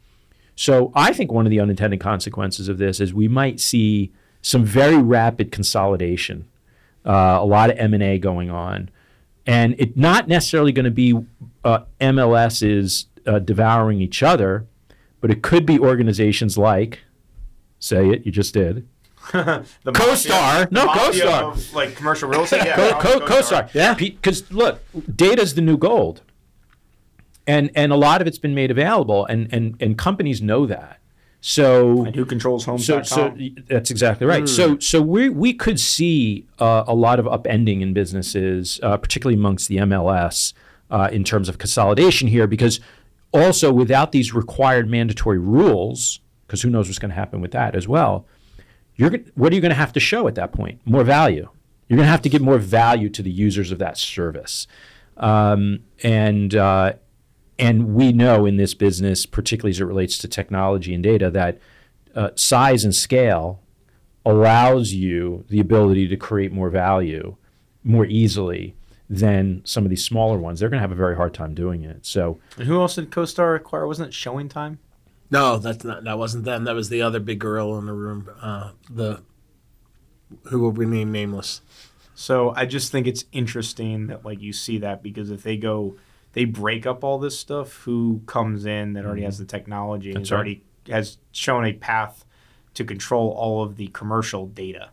So 0.56 0.92
I 0.94 1.13
think 1.13 1.31
one 1.31 1.48
of 1.48 1.50
the 1.50 1.59
unintended 1.59 2.00
consequences 2.00 2.69
of 2.69 2.77
this 2.77 3.00
is 3.00 3.13
we 3.13 3.27
might 3.27 3.59
see 3.59 4.12
some 4.44 4.63
very 4.63 4.98
rapid 4.98 5.51
consolidation, 5.51 6.48
uh, 7.06 7.39
a 7.42 7.45
lot 7.45 7.69
of 7.69 7.77
M 7.77 7.94
and 7.94 8.03
A 8.03 8.18
going 8.18 8.50
on, 8.50 8.89
and 9.45 9.75
it 9.80 9.98
not 9.98 10.27
necessarily 10.27 10.71
going 10.71 10.86
to 10.86 10.92
be 10.92 11.19
uh, 11.63 11.80
MLSs 12.00 13.06
uh, 13.25 13.39
devouring 13.39 14.00
each 14.01 14.21
other, 14.24 14.65
but 15.19 15.31
it 15.31 15.42
could 15.42 15.65
be 15.65 15.80
organizations 15.80 16.57
like, 16.57 17.00
say 17.80 18.09
it, 18.09 18.25
you 18.25 18.31
just 18.31 18.53
did, 18.53 18.88
The 19.31 19.63
CoStar. 19.86 20.31
mafia- 20.31 20.68
No, 20.71 20.86
mafia 20.86 21.25
CoStar. 21.25 21.51
of, 21.53 21.74
like 21.74 21.95
commercial 21.95 22.30
real 22.30 22.44
estate. 22.44 22.63
Yeah, 22.65 22.75
co- 23.00 23.19
co- 23.19 23.25
CoStar, 23.25 23.71
Yeah. 23.74 23.94
Because 23.94 24.51
look, 24.51 24.81
data's 25.15 25.53
the 25.56 25.62
new 25.62 25.77
gold, 25.77 26.21
and 27.48 27.69
and 27.75 27.92
a 27.92 27.95
lot 27.95 28.21
of 28.21 28.27
it's 28.27 28.38
been 28.39 28.56
made 28.56 28.71
available, 28.71 29.25
and 29.25 29.48
and 29.51 29.75
and 29.81 29.98
companies 29.98 30.42
know 30.42 30.65
that. 30.68 31.00
So 31.44 32.06
And 32.06 32.16
who 32.16 32.24
controls 32.24 32.66
homes? 32.66 32.86
so, 32.86 33.02
so 33.02 33.36
that's 33.68 33.90
exactly 33.90 34.28
right. 34.28 34.48
So, 34.48 34.78
so 34.78 35.02
we 35.02 35.28
we 35.28 35.54
could 35.54 35.80
see 35.80 36.46
uh, 36.60 36.84
a 36.88 36.94
lot 36.94 37.20
of 37.20 37.26
upending 37.26 37.82
in 37.82 37.94
businesses, 37.94 38.80
uh, 38.84 38.98
particularly 38.98 39.36
amongst 39.36 39.68
the 39.68 39.78
MLS, 39.78 40.54
uh, 40.92 41.10
in 41.12 41.24
terms 41.24 41.50
of 41.50 41.58
consolidation 41.58 42.28
here, 42.28 42.46
because 42.46 42.80
also 43.34 43.74
without 43.74 44.12
these 44.12 44.36
required 44.36 44.88
mandatory 44.88 45.40
rules, 45.40 46.20
because 46.46 46.62
who 46.62 46.70
knows 46.70 46.88
what's 46.88 47.00
going 47.00 47.10
to 47.10 47.16
happen 47.16 47.42
with 47.42 47.52
that 47.52 47.76
as 47.76 47.88
well. 47.88 48.28
You're 48.96 49.12
what 49.34 49.52
are 49.52 49.56
you 49.56 49.62
going 49.62 49.72
to 49.72 49.76
have 49.76 49.94
to 49.94 50.00
show 50.00 50.28
at 50.28 50.36
that 50.36 50.52
point? 50.52 50.80
More 50.86 51.04
value. 51.04 51.50
You're 51.88 51.98
going 51.98 52.06
to 52.06 52.12
have 52.12 52.22
to 52.22 52.30
give 52.30 52.44
more 52.44 52.60
value 52.60 53.10
to 53.10 53.24
the 53.24 53.32
users 53.32 53.72
of 53.72 53.80
that 53.80 53.98
service, 53.98 54.68
um, 55.18 55.80
and 56.04 56.54
uh, 56.54 56.94
and 57.62 57.94
we 57.94 58.12
know 58.12 58.46
in 58.46 58.58
this 58.58 58.74
business, 58.74 59.25
particularly 59.28 59.69
as 59.69 59.80
it 59.80 59.86
relates 59.86 60.18
to 60.18 60.28
technology 60.28 60.94
and 60.96 61.04
data, 61.04 61.30
that 61.30 61.60
uh, 62.16 62.31
size 62.36 62.84
and 62.84 62.94
scale 62.94 63.62
allows 64.25 64.94
you 64.94 65.46
the 65.48 65.60
ability 65.60 66.08
to 66.08 66.18
create 66.18 66.52
more 66.52 66.69
value 66.69 67.38
more 67.84 68.06
easily 68.06 68.75
than 69.10 69.62
some 69.63 69.84
of 69.84 69.90
these 69.90 70.04
smaller 70.04 70.38
ones. 70.38 70.60
They're 70.60 70.69
going 70.69 70.80
to 70.80 70.81
have 70.81 70.92
a 70.92 70.96
very 70.96 71.15
hard 71.15 71.34
time 71.34 71.53
doing 71.53 71.84
it. 71.84 72.06
So, 72.06 72.39
And 72.58 72.68
who 72.68 72.80
else 72.80 72.96
did 72.96 73.12
CoStar 73.12 73.56
acquire? 73.56 73.86
Wasn't 73.86 74.10
it 74.10 74.13
ShowingTime? 74.13 74.77
No, 75.30 75.58
that's 75.58 75.84
not. 75.84 76.03
That 76.03 76.18
wasn't 76.18 76.46
them. 76.46 76.65
That 76.65 76.75
was 76.75 76.89
the 76.89 77.01
other 77.01 77.20
big 77.20 77.39
girl 77.39 77.77
in 77.77 77.86
the 77.86 77.94
room. 77.94 78.30
Uh, 78.41 78.72
the 78.89 79.22
who 80.46 80.60
will 80.60 80.72
remain 80.72 81.12
nameless. 81.12 81.62
So 82.15 82.53
I 82.56 82.65
just 82.65 82.91
think 82.91 83.08
it's 83.08 83.25
interesting 83.32 84.08
that 84.08 84.25
like 84.25 84.41
you 84.41 84.51
see 84.53 84.77
that 84.80 85.01
because 85.03 85.32
if 85.32 85.44
they 85.44 85.58
go, 85.58 85.96
they 86.34 86.46
break 86.46 86.86
up 86.86 87.04
all 87.04 87.20
this 87.20 87.38
stuff. 87.38 87.74
Who 87.84 88.22
comes 88.26 88.66
in 88.66 88.94
that 88.94 89.06
already 89.06 89.24
has 89.24 89.36
mm-hmm. 89.36 89.44
the 89.44 89.48
technology 89.48 90.10
and 90.10 90.18
That's 90.18 90.30
has 90.30 90.32
right. 90.32 90.38
already 90.38 90.64
has 90.90 91.18
shown 91.32 91.66
a 91.66 91.74
path 91.74 92.26
to 92.74 92.84
control 92.84 93.30
all 93.32 93.64
of 93.64 93.78
the 93.78 93.88
commercial 93.88 94.48
data. 94.48 94.90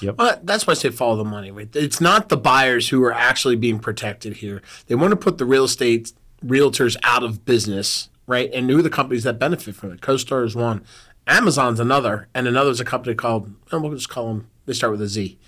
Yep. 0.00 0.16
Well, 0.18 0.40
that's 0.42 0.66
why 0.66 0.72
I 0.72 0.74
say 0.74 0.90
follow 0.90 1.16
the 1.16 1.24
money. 1.24 1.50
Right? 1.50 1.68
It's 1.74 2.00
not 2.00 2.28
the 2.28 2.36
buyers 2.36 2.88
who 2.88 3.02
are 3.04 3.12
actually 3.12 3.56
being 3.56 3.78
protected 3.78 4.38
here. 4.38 4.62
They 4.86 4.94
want 4.94 5.10
to 5.10 5.16
put 5.16 5.38
the 5.38 5.44
real 5.44 5.64
estate 5.64 6.12
realtors 6.44 6.96
out 7.02 7.22
of 7.22 7.44
business, 7.44 8.08
right? 8.26 8.50
And 8.52 8.70
who 8.70 8.78
are 8.78 8.82
the 8.82 8.90
companies 8.90 9.24
that 9.24 9.38
benefit 9.38 9.74
from 9.74 9.92
it? 9.92 10.00
CoStar 10.00 10.44
is 10.44 10.54
one, 10.54 10.84
Amazon's 11.26 11.80
another, 11.80 12.28
and 12.32 12.46
another's 12.46 12.80
a 12.80 12.84
company 12.84 13.14
called. 13.14 13.52
And 13.72 13.82
we'll 13.82 13.92
just 13.92 14.08
call 14.08 14.28
them. 14.28 14.48
They 14.66 14.72
start 14.72 14.92
with 14.92 15.02
a 15.02 15.08
Z. 15.08 15.38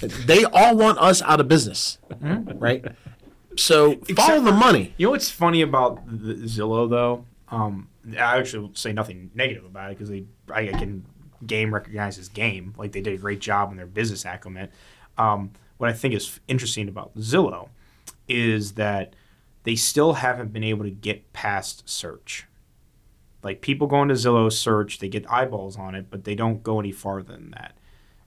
They 0.00 0.44
all 0.44 0.76
want 0.76 0.98
us 0.98 1.22
out 1.22 1.38
of 1.38 1.48
business, 1.48 1.98
mm-hmm. 2.10 2.58
right? 2.58 2.84
So 3.56 3.96
follow 4.16 4.40
the 4.40 4.52
money. 4.52 4.94
You 4.96 5.06
know 5.06 5.10
what's 5.12 5.30
funny 5.30 5.62
about 5.62 6.06
the 6.06 6.34
Zillow 6.34 6.88
though? 6.88 7.24
Um, 7.48 7.88
I 8.12 8.38
actually 8.38 8.66
will 8.66 8.74
say 8.74 8.92
nothing 8.92 9.30
negative 9.34 9.64
about 9.64 9.90
it 9.90 9.98
because 9.98 10.08
they 10.08 10.24
I 10.52 10.66
can 10.66 11.06
game 11.46 11.74
recognize 11.74 12.16
recognizes 12.16 12.28
game 12.28 12.74
like 12.76 12.92
they 12.92 13.00
did 13.00 13.14
a 13.14 13.18
great 13.18 13.40
job 13.40 13.70
in 13.70 13.76
their 13.76 13.86
business 13.86 14.24
acumen. 14.24 14.70
Um, 15.18 15.52
what 15.76 15.90
I 15.90 15.92
think 15.92 16.14
is 16.14 16.40
interesting 16.48 16.88
about 16.88 17.14
Zillow 17.16 17.68
is 18.28 18.72
that 18.72 19.14
they 19.64 19.76
still 19.76 20.14
haven't 20.14 20.52
been 20.52 20.64
able 20.64 20.84
to 20.84 20.90
get 20.90 21.32
past 21.32 21.88
search. 21.88 22.46
Like 23.42 23.60
people 23.60 23.86
go 23.86 24.00
into 24.02 24.14
Zillow 24.14 24.50
search, 24.50 24.98
they 24.98 25.08
get 25.08 25.30
eyeballs 25.30 25.76
on 25.76 25.94
it, 25.94 26.06
but 26.10 26.24
they 26.24 26.34
don't 26.34 26.62
go 26.62 26.80
any 26.80 26.92
farther 26.92 27.32
than 27.32 27.50
that, 27.50 27.76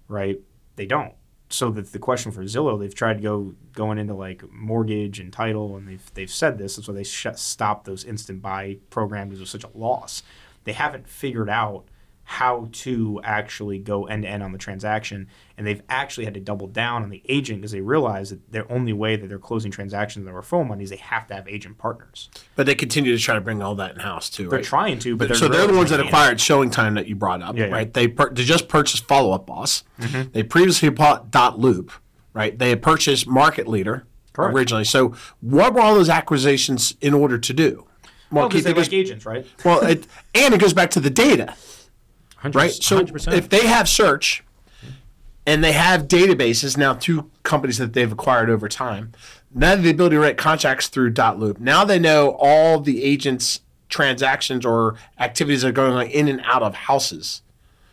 right? 0.07 0.39
They 0.75 0.86
don't. 0.86 1.13
So 1.50 1.70
the, 1.72 1.82
the 1.82 2.00
question 2.00 2.32
for 2.32 2.44
Zillow, 2.44 2.77
they've 2.80 2.94
tried 2.94 3.22
go 3.22 3.56
going 3.74 3.98
into 3.98 4.13
like 4.13 4.44
mortgage 4.51 5.20
and 5.20 5.32
title, 5.32 5.77
and 5.77 5.88
they've 5.88 6.13
they've 6.13 6.32
said 6.32 6.58
this. 6.58 6.75
That's 6.75 6.88
why 6.88 6.96
they 6.96 7.04
sh- 7.04 7.27
stopped 7.36 7.86
those 7.86 8.04
instant 8.04 8.42
buy 8.42 8.77
programs. 8.89 9.38
It 9.38 9.42
was 9.42 9.50
such 9.50 9.63
a 9.63 9.77
loss. 9.77 10.24
They 10.66 10.74
haven't 10.74 11.08
figured 11.08 11.50
out 11.50 11.86
how 12.29 12.67
to 12.74 13.22
actually 13.24 13.79
go 13.79 14.05
end 14.05 14.24
to 14.24 14.27
end 14.29 14.43
on 14.43 14.51
the 14.51 14.57
transaction. 14.57 15.29
And 15.57 15.65
they've 15.65 15.81
actually 15.88 16.25
had 16.25 16.34
to 16.34 16.41
double 16.41 16.67
down 16.67 17.01
on 17.03 17.10
the 17.10 17.22
agent 17.29 17.62
because 17.62 17.72
they 17.72 17.79
realize 17.79 18.31
that 18.31 18.51
their 18.51 18.69
only 18.69 18.91
way 18.91 19.15
that 19.15 19.27
they're 19.29 19.39
closing 19.39 19.72
transactions 19.72 20.25
in 20.27 20.31
their 20.34 20.41
referral 20.41 20.67
money 20.67 20.84
is 20.84 20.89
they 20.89 20.98
have 20.98 21.25
to 21.27 21.34
have 21.36 21.48
agent 21.48 21.77
partners. 21.77 22.29
But 22.57 22.65
they 22.65 22.75
continue 22.75 23.15
to 23.15 23.24
try 23.24 23.36
to 23.36 23.39
bring 23.41 23.62
all 23.63 23.75
that 23.75 23.93
in 23.93 24.01
house 24.01 24.29
too, 24.29 24.50
They're 24.50 24.60
right? 24.60 24.65
trying 24.65 25.00
to, 25.00 25.15
but, 25.15 25.38
so 25.38 25.48
they're 25.48 25.67
the 25.67 25.74
ones 25.77 25.89
that 25.91 26.01
acquired 26.01 26.39
ShowingTime 26.39 26.96
that 26.96 27.07
you 27.07 27.15
brought 27.15 27.41
up, 27.41 27.55
Yeah, 27.55 27.63
Mm-hmm. 27.63 27.72
yeah. 27.72 27.77
right? 27.77 27.93
They 27.93 28.07
per- 28.10 28.29
they 28.34 28.43
just 28.43 28.67
purchased 28.67 29.05
Follow 29.05 29.31
Up 29.31 29.46
Boss. 29.48 29.86
They 30.34 30.43
previously 30.43 30.89
bought 30.89 31.31
dotloop, 31.31 31.91
right? 32.34 32.60
They 32.60 32.72
had 32.72 32.81
purchased 32.81 33.25
Market 33.25 33.69
Leader 33.69 34.05
Correct. 34.34 34.53
originally. 34.53 34.84
So 34.84 35.15
what 35.39 35.74
were 35.74 35.79
all 35.79 35.96
those 35.96 36.10
acquisitions 36.10 36.93
in 37.00 37.13
order 37.13 37.38
to 37.38 37.53
do? 37.53 37.88
Well, 38.29 38.50
because 38.50 38.65
they 38.65 38.72
it 38.72 38.74
goes- 38.75 38.88
like 38.88 38.93
agents, 38.93 39.25
right? 39.25 39.46
well, 39.63 39.79
it, 39.86 40.05
and 40.36 40.53
it 40.53 40.60
goes 40.60 40.74
back 40.74 40.89
to 40.91 41.00
the 41.00 41.10
data, 41.10 41.55
100%, 41.55 41.76
right? 42.44 42.72
So 42.72 43.03
100%. 43.03 43.34
if 43.34 43.50
they 43.50 43.67
have 43.67 43.89
search 43.89 44.44
and 45.46 45.63
they 45.63 45.72
have 45.74 46.08
databases 46.08 46.77
now, 46.77 46.94
two 46.94 47.29
companies 47.44 47.77
that 47.77 47.94
they've 47.94 48.12
acquired 48.12 48.50
over 48.50 48.67
time, 48.67 49.13
now 49.53 49.70
they 49.70 49.75
have 49.75 49.84
the 49.84 49.89
ability 49.91 50.15
to 50.15 50.22
write 50.22 50.38
contracts 50.38 50.88
through 50.88 51.13
dotloop. 51.13 51.60
Now 51.60 51.86
they 51.86 52.00
know 52.00 52.38
all 52.39 52.79
the 52.79 53.03
agents' 53.03 53.62
transactions 53.89 54.65
or 54.65 54.96
activities 55.20 55.62
that 55.62 55.70
are 55.70 55.72
going 55.72 55.94
on 55.94 56.08
in 56.08 56.27
and 56.27 56.41
out 56.44 56.63
of 56.63 56.75
houses. 56.75 57.41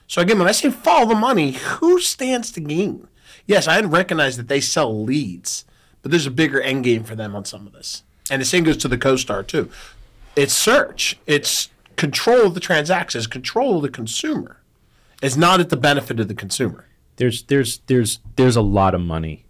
So 0.06 0.20
again, 0.20 0.38
when 0.38 0.48
I 0.48 0.52
say 0.52 0.70
follow 0.70 1.08
the 1.08 1.14
money, 1.14 1.52
who 1.52 2.00
stands 2.00 2.50
to 2.52 2.60
gain? 2.60 3.08
Yes, 3.46 3.68
I 3.68 3.80
recognize 3.80 4.36
that 4.36 4.48
they 4.48 4.60
sell 4.60 5.04
leads, 5.04 5.64
but 6.02 6.10
there's 6.10 6.26
a 6.26 6.30
bigger 6.30 6.60
end 6.60 6.84
game 6.84 7.04
for 7.04 7.14
them 7.14 7.34
on 7.36 7.44
some 7.44 7.66
of 7.66 7.72
this. 7.72 8.02
And 8.30 8.40
the 8.40 8.46
same 8.46 8.64
goes 8.64 8.76
to 8.78 8.88
the 8.88 8.98
CoStar 8.98 9.46
too. 9.46 9.70
It's 10.36 10.54
search. 10.54 11.18
It's 11.26 11.68
control 11.96 12.46
of 12.46 12.54
the 12.54 12.60
transactions, 12.60 13.26
control 13.26 13.76
of 13.76 13.82
the 13.82 13.88
consumer. 13.88 14.60
It's 15.22 15.36
not 15.36 15.60
at 15.60 15.70
the 15.70 15.76
benefit 15.76 16.20
of 16.20 16.28
the 16.28 16.34
consumer. 16.34 16.86
there's 17.16 17.44
there's 17.44 17.78
there's 17.86 18.18
there's 18.36 18.56
a 18.56 18.62
lot 18.62 18.94
of 18.94 19.00
money 19.00 19.46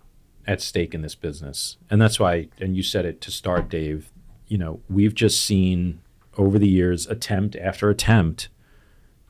at 0.47 0.61
stake 0.61 0.95
in 0.95 1.01
this 1.01 1.15
business 1.15 1.79
and 1.91 2.01
that's 2.01 2.21
why 2.21 2.49
and 2.61 2.77
you 2.77 2.83
said 2.83 3.07
it 3.07 3.19
to 3.23 3.31
start 3.31 3.71
dave 3.71 4.13
you 4.47 4.59
know 4.59 4.81
we've 4.91 5.15
just 5.15 5.43
seen 5.45 6.01
over 6.37 6.59
the 6.59 6.69
years 6.69 7.07
attempt 7.07 7.57
after 7.57 7.89
attempt 7.89 8.49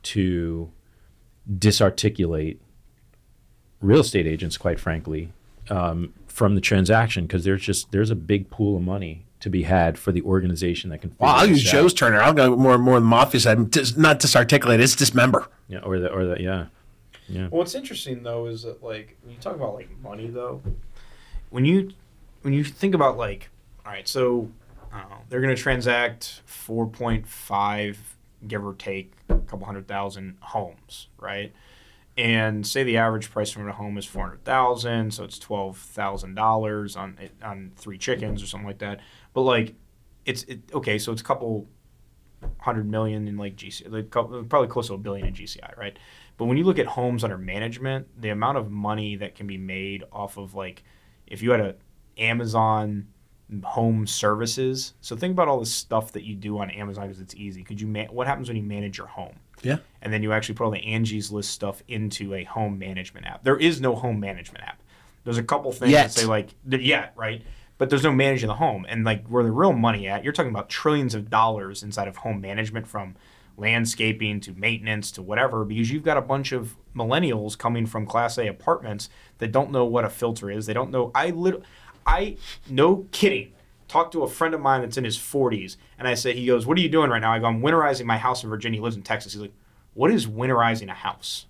to 0.03 0.71
disarticulate 1.59 2.61
real 3.81 4.01
estate 4.01 4.27
agents 4.27 4.57
quite 4.57 4.81
frankly 4.81 5.33
um, 5.71 6.13
from 6.27 6.55
the 6.57 6.61
transaction 6.61 7.27
because 7.27 7.45
there's 7.45 7.63
just 7.63 7.93
there's 7.93 8.11
a 8.11 8.17
big 8.17 8.51
pool 8.51 8.77
of 8.77 8.83
money 8.83 9.25
to 9.45 9.51
be 9.51 9.63
had 9.63 9.99
for 9.99 10.11
the 10.11 10.23
organization 10.23 10.89
that 10.91 10.99
can 11.03 11.11
figure 11.11 11.27
Well, 11.27 11.35
I'll 11.37 11.47
use 11.47 11.67
out. 11.69 11.71
Joe's 11.73 11.93
Turner. 11.95 12.21
I'll 12.21 12.33
go 12.33 12.57
more 12.57 12.79
more 12.79 12.99
the 12.99 13.05
mafia 13.07 13.41
side. 13.41 13.71
Dis, 13.71 13.95
not 13.97 14.19
disarticulate. 14.19 14.81
It's 14.81 14.97
dismember. 14.97 15.47
yeah, 15.69 15.81
or 15.81 15.99
the 15.99 16.11
or 16.11 16.25
the 16.25 16.43
yeah 16.43 16.67
Well, 17.29 17.49
what's 17.51 17.75
interesting 17.75 18.23
though 18.23 18.47
is 18.47 18.63
that 18.63 18.83
like 18.83 19.17
when 19.23 19.35
you 19.35 19.41
talk 19.41 19.55
about 19.55 19.75
like 19.75 19.89
money 20.03 20.29
though, 20.29 20.63
when 21.51 21.65
you 21.65 21.93
when 22.43 22.55
you 22.55 22.65
think 22.65 22.95
about 22.95 23.17
like, 23.19 23.51
all 23.87 23.93
right, 23.93 24.09
so 24.09 24.51
I 24.93 25.01
know, 25.03 25.19
they're 25.29 25.41
going 25.41 25.55
to 25.55 25.63
transact 25.63 26.41
four 26.47 26.87
point 26.87 27.27
five, 27.27 28.17
give 28.49 28.65
or 28.65 28.75
take, 28.75 29.13
a 29.29 29.37
couple 29.41 29.67
hundred 29.67 29.87
thousand 29.87 30.39
homes, 30.41 31.09
right? 31.19 31.53
And 32.17 32.65
say 32.65 32.85
the 32.85 32.97
average 32.97 33.31
price 33.31 33.51
for 33.51 33.69
a 33.69 33.73
home 33.73 33.99
is 33.99 34.07
four 34.07 34.23
hundred 34.23 34.45
thousand, 34.45 35.13
so 35.15 35.25
it's 35.25 35.39
twelve 35.39 35.77
thousand 35.79 36.35
dollars 36.37 36.97
on 36.97 37.19
on 37.43 37.73
three 37.77 37.99
chickens 37.99 38.43
or 38.43 38.47
something 38.47 38.69
like 38.69 38.79
that. 38.79 39.01
But 39.35 39.43
like, 39.43 39.75
it's 40.25 40.45
it, 40.45 40.61
okay, 40.73 40.99
so 40.99 41.13
it's 41.13 41.21
a 41.21 41.25
couple 41.25 41.69
hundred 42.59 42.89
million 42.91 43.29
in 43.29 43.37
like 43.37 43.57
GC, 43.57 43.91
like 43.91 44.11
probably 44.11 44.69
close 44.69 44.89
to 44.89 44.95
a 44.95 44.99
billion 44.99 45.27
in 45.27 45.35
GCI, 45.35 45.77
right? 45.77 45.99
But 46.37 46.47
when 46.47 46.57
you 46.57 46.65
look 46.65 46.79
at 46.79 46.87
homes 46.87 47.23
under 47.23 47.39
management, 47.39 48.09
the 48.21 48.31
amount 48.31 48.59
of 48.59 48.71
money 48.71 49.17
that 49.17 49.35
can 49.35 49.47
be 49.47 49.59
made 49.59 50.05
off 50.13 50.37
of 50.37 50.55
like, 50.55 50.83
if 51.27 51.43
you 51.43 51.51
had 51.51 51.61
a 51.61 51.75
Amazon 52.19 53.09
home 53.63 54.07
services, 54.07 54.95
so 55.01 55.15
think 55.17 55.33
about 55.33 55.49
all 55.49 55.61
the 55.61 55.67
stuff 55.67 56.13
that 56.13 56.25
you 56.25 56.35
do 56.35 56.59
on 56.59 56.71
Amazon 56.71 57.07
because 57.07 57.21
it's 57.21 57.35
easy. 57.35 57.63
Could 57.63 57.81
you 57.81 57.87
man- 57.87 58.09
what 58.09 58.27
happens 58.27 58.49
when 58.49 58.57
you 58.57 58.63
manage 58.63 58.99
your 58.99 59.07
home? 59.07 59.37
Yeah. 59.63 59.79
and 60.03 60.13
then 60.13 60.23
you 60.23 60.33
actually 60.33 60.57
put 60.57 60.65
all 60.65 60.71
the 60.71 60.85
Angie's 60.85 61.31
List 61.31 61.51
stuff 61.51 61.83
into 61.89 62.35
a 62.35 62.45
home 62.45 62.79
management 62.79 63.25
app. 63.25 63.45
There 63.45 63.57
is 63.57 63.81
no 63.81 63.95
home 63.95 64.21
management 64.21 64.65
app. 64.65 64.83
There's 65.23 65.39
a 65.39 65.43
couple 65.43 65.73
things 65.73 65.93
Yet. 65.93 66.09
that 66.09 66.21
say 66.21 66.27
like 66.27 66.55
yeah, 66.69 67.11
right? 67.17 67.43
But 67.77 67.91
there's 67.91 68.05
no 68.05 68.13
managing 68.13 68.49
the 68.49 68.55
home, 68.55 68.87
and 68.89 69.05
like 69.05 69.27
where 69.27 69.43
the 69.43 69.51
real 69.51 69.73
money 69.73 70.07
at, 70.07 70.23
you're 70.23 70.33
talking 70.33 70.51
about 70.51 70.69
trillions 70.69 71.15
of 71.15 71.29
dollars 71.29 71.83
inside 71.83 72.07
of 72.07 72.19
home 72.19 72.41
management 72.41 72.87
from 72.87 73.17
landscaping 73.57 74.41
to 74.41 74.53
maintenance 74.53 75.11
to 75.13 75.23
whatever 75.23 75.65
because 75.65 75.91
you've 75.91 76.03
got 76.03 76.17
a 76.17 76.23
bunch 76.23 76.53
of 76.53 76.77
millennials 76.95 77.57
coming 77.57 77.87
from 77.87 78.07
class 78.07 78.39
A 78.39 78.47
apartments 78.49 79.09
that 79.39 79.53
don't 79.53 79.71
know 79.71 79.85
what 79.85 80.05
a 80.05 80.11
filter 80.11 80.51
is. 80.51 80.67
They 80.67 80.73
don't 80.73 80.91
know 80.91 81.11
I 81.15 81.31
lit 81.31 81.63
I 82.07 82.37
no 82.69 83.07
kidding 83.13 83.53
talked 83.87 84.13
to 84.13 84.23
a 84.23 84.29
friend 84.29 84.55
of 84.55 84.61
mine 84.61 84.81
that's 84.81 84.97
in 84.97 85.05
his 85.05 85.17
40s 85.17 85.77
and 85.99 86.09
I 86.09 86.15
said 86.15 86.35
he 86.35 86.47
goes, 86.47 86.67
"What 86.67 86.79
are 86.79 86.81
you 86.81 86.89
doing 86.89 87.11
right 87.11 87.21
now?" 87.21 87.33
I 87.33 87.39
go, 87.39 87.47
"I'm 87.47 87.63
winterizing 87.63 88.07
my 88.07 88.19
house 88.19 88.43
in 88.43 88.51
Virginia. 88.51 88.79
He 88.79 88.83
lives 88.83 88.97
in 88.97 89.03
Texas." 89.03 89.35
He's 89.35 89.43
like, 89.43 89.55
"What 89.95 90.11
is 90.11 90.27
winterizing 90.27 90.91
a 90.91 90.95
house?" 90.95 91.47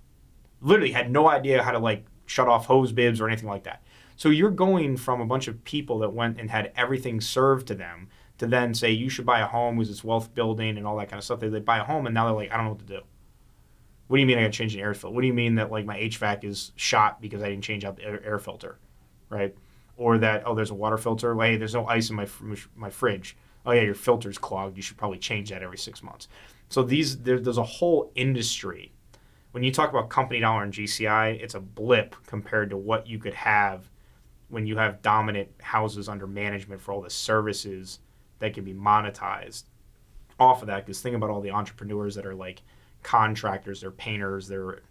Literally 0.61 0.93
had 0.93 1.11
no 1.11 1.29
idea 1.29 1.63
how 1.63 1.73
to 1.73 1.79
like 1.79 2.05
shut 2.27 2.49
off 2.49 2.67
hose 2.67 2.93
bibs 2.93 3.21
or 3.21 3.29
anything 3.29 3.49
like 3.49 3.65
that. 3.65 3.83
So 4.17 4.29
you're 4.29 4.51
going 4.51 4.97
from 4.97 5.21
a 5.21 5.27
bunch 5.27 5.49
of 5.49 5.63
people 5.65 5.99
that 6.01 6.13
went 6.13 6.39
and 6.39 6.51
had 6.51 6.73
everything 6.77 7.21
served 7.21 7.67
to 7.69 7.75
them 7.75 8.09
to 8.39 8.47
then 8.47 8.75
say 8.75 8.91
you 8.91 9.09
should 9.09 9.27
buy 9.27 9.41
a 9.41 9.47
home 9.47 9.77
because 9.77 9.91
it's 9.91 10.05
wealth 10.05 10.35
building 10.35 10.77
and 10.77 10.87
all 10.87 10.97
that 10.97 11.09
kind 11.09 11.19
of 11.19 11.25
stuff. 11.25 11.41
They, 11.41 11.49
they 11.49 11.61
buy 11.61 11.79
a 11.79 11.85
home 11.85 12.07
and 12.07 12.15
now 12.15 12.27
they're 12.27 12.35
like, 12.35 12.53
I 12.53 12.57
don't 12.57 12.67
know 12.67 12.73
what 12.73 12.81
to 12.81 12.85
do. 12.87 13.01
What 14.07 14.17
do 14.17 14.21
you 14.21 14.27
mean 14.27 14.39
I 14.39 14.43
got 14.43 14.53
to 14.53 14.59
change 14.59 14.75
an 14.75 14.81
air 14.81 14.95
filter? 14.95 15.15
What 15.15 15.23
do 15.23 15.27
you 15.27 15.35
mean 15.35 15.55
that 15.57 15.71
like 15.71 15.87
my 15.87 15.99
HVAC 15.99 16.45
is 16.45 16.73
shot 16.77 17.21
because 17.21 17.43
I 17.43 17.49
didn't 17.49 17.65
change 17.65 17.85
out 17.85 17.97
the 17.97 18.05
air, 18.05 18.23
air 18.25 18.39
filter, 18.39 18.79
right? 19.31 19.55
Or 19.97 20.19
that 20.19 20.43
oh 20.47 20.55
there's 20.55 20.71
a 20.71 20.75
water 20.75 20.99
filter. 20.99 21.35
Well, 21.35 21.49
hey, 21.49 21.57
there's 21.57 21.75
no 21.75 21.87
ice 21.87 22.11
in 22.11 22.17
my 22.17 22.27
my 22.75 22.91
fridge. 22.91 23.37
Oh 23.65 23.73
yeah, 23.73 23.83
your 23.83 23.95
filter's 23.95 24.37
clogged. 24.37 24.77
You 24.77 24.83
should 24.83 24.97
probably 24.97 25.19
change 25.19 25.51
that 25.51 25.63
every 25.63 25.79
six 25.79 26.03
months. 26.03 26.29
So 26.69 26.83
these 26.83 27.19
there, 27.19 27.41
there's 27.41 27.59
a 27.59 27.63
whole 27.63 28.11
industry. 28.15 28.93
When 29.53 29.63
you 29.63 29.73
talk 29.73 29.91
about 29.91 30.11
company 30.11 30.41
dollar 30.41 30.65
and 30.65 30.73
GCI, 30.73 31.41
it's 31.41 31.55
a 31.55 31.61
blip 31.61 32.17
compared 32.27 32.71
to 32.71 32.77
what 32.77 33.07
you 33.07 33.19
could 33.19 33.35
have 33.35 33.89
when 34.49 34.67
you 34.67 34.77
have 34.77 35.03
dominant 35.03 35.49
houses 35.61 36.09
under 36.09 36.27
management 36.27 36.81
for 36.81 36.93
all 36.93 37.01
the 37.01 37.11
services 37.11 37.99
that 38.39 38.55
can 38.55 38.65
be 38.65 38.75
monetized 38.75 39.65
off 40.39 40.63
of 40.63 40.69
that. 40.69 40.85
Because 40.85 41.01
think 41.01 41.17
about 41.17 41.31
all 41.31 41.41
the 41.41 41.51
entrepreneurs 41.51 42.15
that 42.15 42.27
are 42.27 42.35
like 42.35 42.63
contractors, 43.03 43.81
they're 43.81 43.91
painters, 43.91 44.49
they're 44.49 44.83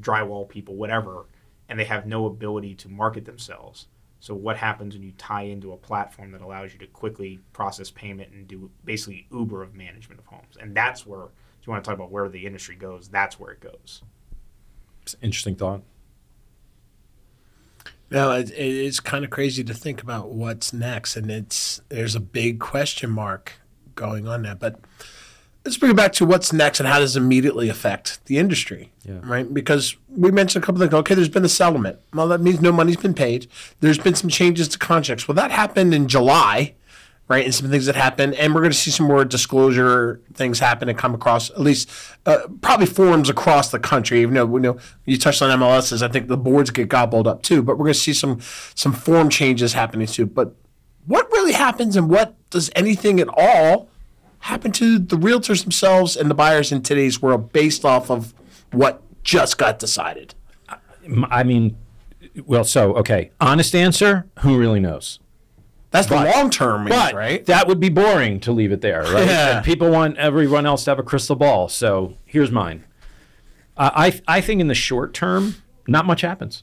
drywall 0.00 0.48
people, 0.48 0.76
whatever, 0.76 1.26
and 1.68 1.78
they 1.78 1.84
have 1.84 2.06
no 2.06 2.26
ability 2.26 2.74
to 2.74 2.88
market 2.88 3.24
themselves. 3.24 3.86
So 4.20 4.34
what 4.34 4.56
happens 4.56 4.94
when 4.94 5.02
you 5.02 5.12
tie 5.12 5.42
into 5.42 5.72
a 5.72 5.76
platform 5.78 6.32
that 6.32 6.42
allows 6.42 6.72
you 6.72 6.78
to 6.80 6.86
quickly 6.86 7.40
process 7.52 7.90
payment 7.90 8.32
and 8.32 8.46
do 8.46 8.70
basically 8.84 9.26
Uber 9.32 9.62
of 9.62 9.74
management 9.74 10.20
of 10.20 10.26
homes? 10.26 10.56
And 10.60 10.76
that's 10.76 11.06
where, 11.06 11.24
if 11.24 11.66
you 11.66 11.72
want 11.72 11.82
to 11.82 11.88
talk 11.88 11.98
about 11.98 12.10
where 12.10 12.28
the 12.28 12.44
industry 12.44 12.76
goes, 12.76 13.08
that's 13.08 13.40
where 13.40 13.52
it 13.52 13.60
goes. 13.60 14.02
It's 15.02 15.16
interesting 15.22 15.56
thought 15.56 15.82
No, 18.10 18.32
it, 18.32 18.50
it's 18.50 19.00
kind 19.00 19.24
of 19.24 19.30
crazy 19.30 19.62
to 19.64 19.74
think 19.74 20.02
about 20.02 20.30
what's 20.30 20.72
next, 20.72 21.16
and 21.16 21.30
it's 21.30 21.80
there's 21.88 22.14
a 22.14 22.20
big 22.20 22.58
question 22.58 23.10
mark 23.10 23.52
going 23.94 24.26
on 24.26 24.42
there. 24.42 24.54
But 24.56 24.80
let's 25.64 25.76
bring 25.76 25.92
it 25.92 25.96
back 25.96 26.12
to 26.14 26.24
what's 26.24 26.52
next 26.52 26.80
and 26.80 26.88
how 26.88 26.98
does 26.98 27.16
it 27.16 27.20
immediately 27.20 27.68
affect 27.68 28.24
the 28.26 28.38
industry, 28.38 28.90
Yeah. 29.04 29.20
right? 29.22 29.52
Because 29.52 29.96
we 30.08 30.30
mentioned 30.30 30.64
a 30.64 30.66
couple 30.66 30.82
of 30.82 30.88
things. 30.90 30.98
Okay, 31.00 31.14
there's 31.14 31.28
been 31.28 31.44
a 31.44 31.48
settlement. 31.50 31.98
Well, 32.14 32.28
that 32.28 32.40
means 32.40 32.60
no 32.60 32.72
money's 32.72 32.96
been 32.96 33.14
paid. 33.14 33.46
There's 33.80 33.98
been 33.98 34.14
some 34.14 34.30
changes 34.30 34.68
to 34.68 34.78
contracts. 34.78 35.28
Well, 35.28 35.34
that 35.36 35.50
happened 35.50 35.92
in 35.94 36.08
July, 36.08 36.74
right? 37.30 37.44
And 37.44 37.54
some 37.54 37.70
things 37.70 37.86
that 37.86 37.94
happen. 37.94 38.34
and 38.34 38.52
we're 38.52 38.60
going 38.60 38.72
to 38.72 38.76
see 38.76 38.90
some 38.90 39.06
more 39.06 39.24
disclosure 39.24 40.20
things 40.34 40.58
happen 40.58 40.88
and 40.88 40.98
come 40.98 41.14
across 41.14 41.48
at 41.50 41.60
least 41.60 41.88
uh, 42.26 42.40
probably 42.60 42.86
forums 42.86 43.30
across 43.30 43.70
the 43.70 43.78
country. 43.78 44.20
Even 44.20 44.34
though 44.34 44.44
we 44.44 44.60
know 44.60 44.78
you 45.06 45.16
touched 45.16 45.40
on 45.40 45.56
MLSs, 45.56 46.02
I 46.02 46.08
think 46.08 46.26
the 46.26 46.36
boards 46.36 46.70
get 46.70 46.88
gobbled 46.88 47.28
up 47.28 47.42
too. 47.42 47.62
But 47.62 47.78
we're 47.78 47.84
going 47.84 47.94
to 47.94 48.00
see 48.00 48.12
some 48.12 48.40
some 48.74 48.92
form 48.92 49.30
changes 49.30 49.72
happening 49.74 50.08
too. 50.08 50.26
But 50.26 50.56
what 51.06 51.30
really 51.30 51.52
happens, 51.52 51.94
and 51.94 52.10
what 52.10 52.34
does 52.50 52.68
anything 52.74 53.20
at 53.20 53.28
all 53.28 53.88
happen 54.40 54.72
to 54.72 54.98
the 54.98 55.16
realtors 55.16 55.62
themselves 55.62 56.16
and 56.16 56.28
the 56.28 56.34
buyers 56.34 56.72
in 56.72 56.82
today's 56.82 57.22
world 57.22 57.52
based 57.52 57.84
off 57.84 58.10
of 58.10 58.34
what 58.72 59.02
just 59.22 59.56
got 59.56 59.78
decided? 59.78 60.34
I 61.30 61.44
mean, 61.44 61.76
well, 62.44 62.64
so 62.64 62.94
okay. 62.96 63.30
Honest 63.40 63.76
answer: 63.76 64.26
Who 64.40 64.58
really 64.58 64.80
knows? 64.80 65.20
That's 65.90 66.06
the 66.08 66.14
long 66.14 66.50
term, 66.50 66.86
But 66.86 67.14
right? 67.14 67.44
that 67.46 67.66
would 67.66 67.80
be 67.80 67.88
boring 67.88 68.38
to 68.40 68.52
leave 68.52 68.70
it 68.72 68.80
there, 68.80 69.02
right? 69.02 69.26
Yeah. 69.26 69.56
And 69.56 69.64
people 69.64 69.90
want 69.90 70.16
everyone 70.18 70.64
else 70.64 70.84
to 70.84 70.90
have 70.92 70.98
a 71.00 71.02
crystal 71.02 71.34
ball. 71.36 71.68
So 71.68 72.14
here's 72.24 72.50
mine. 72.52 72.84
I 73.76 74.20
I 74.26 74.36
I 74.38 74.40
think 74.40 74.60
in 74.60 74.68
the 74.68 74.74
short 74.74 75.14
term, 75.14 75.56
not 75.88 76.06
much 76.06 76.20
happens. 76.20 76.62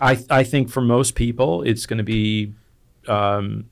I 0.00 0.18
I 0.28 0.42
think 0.42 0.68
for 0.68 0.80
most 0.80 1.14
people, 1.14 1.62
it's 1.62 1.86
going 1.86 1.98
to 1.98 2.04
be. 2.04 2.54
Um, 3.06 3.66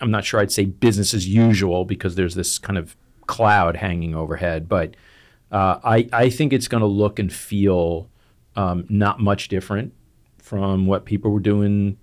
I'm 0.00 0.10
not 0.10 0.24
sure 0.24 0.40
I'd 0.40 0.52
say 0.52 0.64
business 0.64 1.12
as 1.14 1.26
usual 1.28 1.84
because 1.84 2.14
there's 2.14 2.34
this 2.34 2.58
kind 2.58 2.78
of 2.78 2.96
cloud 3.26 3.76
hanging 3.76 4.14
overhead, 4.14 4.68
but 4.68 4.94
Uh, 5.50 5.78
I, 5.84 6.08
I 6.24 6.30
think 6.30 6.52
it's 6.54 6.66
going 6.66 6.80
to 6.80 6.86
look 6.86 7.18
and 7.18 7.30
feel 7.30 8.08
um, 8.56 8.86
not 8.88 9.20
much 9.20 9.48
different 9.48 9.92
from 10.38 10.86
what 10.86 11.04
people 11.04 11.30
were 11.30 11.40
doing, 11.44 11.98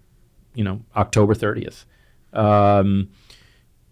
you 0.60 0.66
know, 0.66 0.82
October 0.98 1.34
30th. 1.34 1.86
Um, 2.34 3.12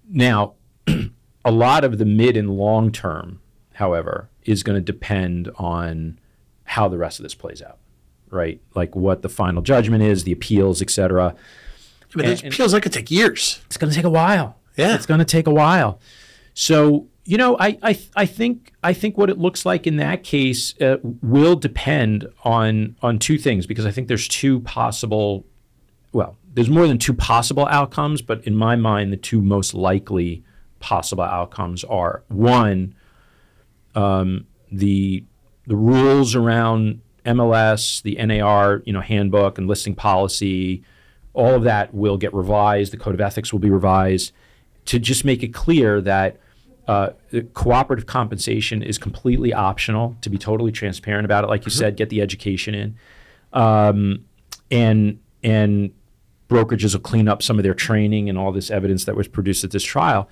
now, 0.10 0.56
a 1.46 1.52
lot 1.52 1.86
of 1.86 1.98
the 1.98 2.04
mid 2.04 2.36
and 2.36 2.50
long 2.58 2.92
term, 2.92 3.40
however, 3.76 4.30
is 4.44 4.64
going 4.64 4.76
to 4.76 4.82
depend 4.82 5.50
on 5.56 6.20
how 6.66 6.90
the 6.90 6.98
rest 6.98 7.20
of 7.20 7.24
this 7.24 7.34
plays 7.34 7.62
out, 7.62 7.78
right? 8.30 8.60
Like 8.76 8.98
what 8.98 9.22
the 9.22 9.30
final 9.30 9.62
judgment 9.62 10.04
is, 10.04 10.26
the 10.26 10.34
appeals, 10.34 10.82
et 10.82 10.90
cetera. 10.90 11.36
But 12.14 12.26
And- 12.26 12.54
feels 12.54 12.74
like 12.74 12.86
it 12.86 12.92
take 12.92 13.10
years. 13.10 13.62
It's 13.68 13.78
going 13.78 13.90
to 13.90 13.96
take 13.96 14.04
a 14.06 14.10
while. 14.10 14.58
Yeah. 14.76 14.94
it's 14.94 15.06
going 15.06 15.20
to 15.20 15.26
take 15.26 15.48
a 15.48 15.54
while. 15.54 16.02
So 16.54 17.08
you 17.24 17.38
know, 17.38 17.58
I 17.60 17.78
I 17.82 18.00
I 18.16 18.26
think 18.26 18.74
I 18.84 18.92
think 18.94 19.18
what 19.18 19.30
it 19.30 19.38
looks 19.38 19.66
like 19.66 19.88
in 19.88 19.98
that 19.98 20.24
case 20.24 20.80
uh, 20.82 20.98
will 21.04 21.56
depend 21.56 22.28
on 22.44 22.96
on 23.02 23.20
two 23.20 23.38
things 23.38 23.66
because 23.66 23.86
I 23.86 23.92
think 23.92 24.10
there's 24.10 24.28
two 24.28 24.60
possible. 24.62 25.46
Well, 26.18 26.36
there's 26.52 26.68
more 26.68 26.88
than 26.88 26.98
two 26.98 27.14
possible 27.14 27.68
outcomes, 27.68 28.24
but 28.24 28.44
in 28.48 28.56
my 28.56 28.76
mind, 28.76 29.14
the 29.14 29.18
two 29.18 29.40
most 29.40 29.76
likely 29.76 30.44
possible 30.80 31.24
outcomes 31.24 31.84
are 31.84 32.24
one, 32.28 32.96
um, 33.94 34.48
the 34.72 35.24
the 35.68 35.76
rules 35.76 36.34
around 36.34 37.02
MLS, 37.24 38.02
the 38.02 38.16
NAR, 38.16 38.82
you 38.84 38.94
know, 38.94 39.02
handbook 39.02 39.60
and 39.60 39.68
listing 39.68 39.94
policy, 39.94 40.82
all 41.34 41.54
of 41.54 41.64
that 41.66 41.94
will 41.94 42.18
get 42.18 42.34
revised. 42.34 42.94
The 42.94 42.98
code 42.98 43.14
of 43.14 43.22
ethics 43.22 43.52
will 43.52 43.60
be 43.60 43.70
revised 43.70 44.34
to 44.86 44.98
just 44.98 45.24
make 45.24 45.44
it 45.44 45.54
clear 45.54 46.02
that 46.02 46.40
uh, 46.88 47.10
cooperative 47.54 48.08
compensation 48.08 48.82
is 48.82 48.98
completely 48.98 49.54
optional. 49.54 50.18
To 50.22 50.32
be 50.32 50.40
totally 50.40 50.72
transparent 50.72 51.26
about 51.26 51.44
it, 51.44 51.48
like 51.48 51.64
you 51.66 51.70
said, 51.70 51.96
get 51.96 52.10
the 52.10 52.24
education 52.24 52.74
in, 52.74 52.98
um, 53.54 54.26
and 54.72 55.20
and 55.44 55.92
brokerages 56.48 56.94
will 56.94 57.02
clean 57.02 57.28
up 57.28 57.44
some 57.44 57.58
of 57.58 57.64
their 57.64 57.74
training 57.74 58.30
and 58.30 58.38
all 58.38 58.52
this 58.52 58.72
evidence 58.72 59.06
that 59.06 59.16
was 59.16 59.28
produced 59.28 59.64
at 59.64 59.72
this 59.72 59.84
trial. 59.84 60.30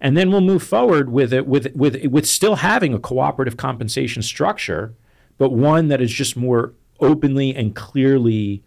And 0.00 0.16
then 0.16 0.30
we'll 0.30 0.40
move 0.40 0.62
forward 0.62 1.10
with 1.10 1.32
it 1.32 1.46
with 1.46 1.74
with 1.74 2.04
with 2.06 2.26
still 2.26 2.56
having 2.56 2.92
a 2.92 2.98
cooperative 2.98 3.56
compensation 3.56 4.22
structure, 4.22 4.94
but 5.38 5.50
one 5.50 5.88
that 5.88 6.00
is 6.00 6.12
just 6.12 6.36
more 6.36 6.74
openly 7.00 7.54
and 7.54 7.74
clearly 7.74 8.62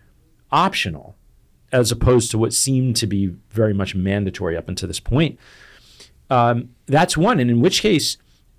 optional, 0.52 1.16
as 1.72 1.92
opposed 1.92 2.32
to 2.32 2.38
what 2.38 2.54
seemed 2.54 2.96
to 2.96 3.08
be 3.08 3.36
very 3.50 3.74
much 3.74 3.94
mandatory 3.94 4.58
up 4.58 4.68
until 4.68 4.88
this 4.88 5.00
point. 5.00 5.38
Um, 6.30 6.70
that's 6.88 7.16
one, 7.16 7.40
and 7.40 7.50
in 7.50 7.62
which 7.62 7.82
case, 7.82 8.18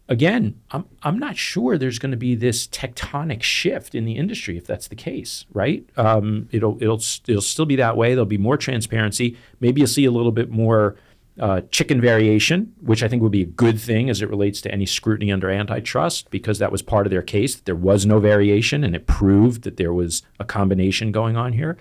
again, 0.09 0.61
I'm 0.71 0.87
I'm 1.03 1.19
not 1.19 1.37
sure 1.37 1.77
there's 1.77 1.99
going 1.99 2.11
to 2.11 2.17
be 2.17 2.35
this 2.35 2.67
tectonic 2.67 3.43
shift 3.43 3.95
in 3.95 4.05
the 4.05 4.17
industry 4.17 4.57
if 4.57 4.67
that's 4.67 4.88
the 4.88 4.97
case, 4.97 5.45
right? 5.53 5.88
Um, 5.97 6.49
it'll 6.50 6.83
it'll 6.83 7.03
it'll 7.27 7.43
still 7.43 7.67
be 7.67 7.77
that 7.77 7.97
way. 7.97 8.11
There'll 8.11 8.27
be 8.27 8.38
more 8.38 8.57
transparency. 8.57 9.37
Maybe 9.61 9.81
you'll 9.81 9.88
see 9.88 10.05
a 10.05 10.11
little 10.11 10.33
bit 10.33 10.50
more 10.50 10.97
uh, 11.38 11.61
chicken 11.71 12.00
variation, 12.00 12.75
which 12.81 13.03
I 13.03 13.09
think 13.09 13.23
would 13.23 13.33
be 13.33 13.43
a 13.43 13.47
good 13.47 13.81
thing 13.81 14.11
as 14.11 14.23
it 14.23 14.29
relates 14.29 14.61
to 14.62 14.73
any 14.73 14.87
scrutiny 14.87 15.31
under 15.31 15.50
antitrust, 15.50 16.31
because 16.31 16.59
that 16.59 16.73
was 16.73 16.83
part 16.83 17.07
of 17.07 17.11
their 17.11 17.23
case 17.23 17.55
that 17.55 17.65
there 17.65 17.77
was 17.77 18.05
no 18.05 18.19
variation, 18.19 18.83
and 18.83 18.97
it 18.97 19.07
proved 19.07 19.62
that 19.62 19.77
there 19.77 19.93
was 19.93 20.23
a 20.41 20.45
combination 20.45 21.12
going 21.12 21.37
on 21.37 21.53
here. 21.53 21.79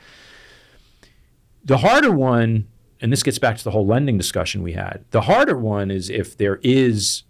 The 1.65 1.77
harder 1.77 2.11
one, 2.11 2.67
and 3.01 3.11
this 3.11 3.23
gets 3.23 3.39
back 3.39 3.57
to 3.57 3.63
the 3.63 3.71
whole 3.71 3.85
lending 3.85 4.17
discussion 4.17 4.61
we 4.61 4.73
had. 4.73 5.03
The 5.09 5.21
harder 5.21 5.57
one 5.57 5.89
is 5.89 6.09
if 6.09 6.37
there 6.37 6.59
is 6.61 7.23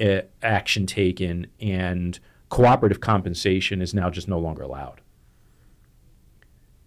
Uh, 0.00 0.22
action 0.42 0.86
taken 0.86 1.46
and 1.60 2.18
cooperative 2.48 3.00
compensation 3.00 3.80
is 3.80 3.94
now 3.94 4.10
just 4.10 4.28
no 4.28 4.38
longer 4.38 4.62
allowed. 4.62 5.00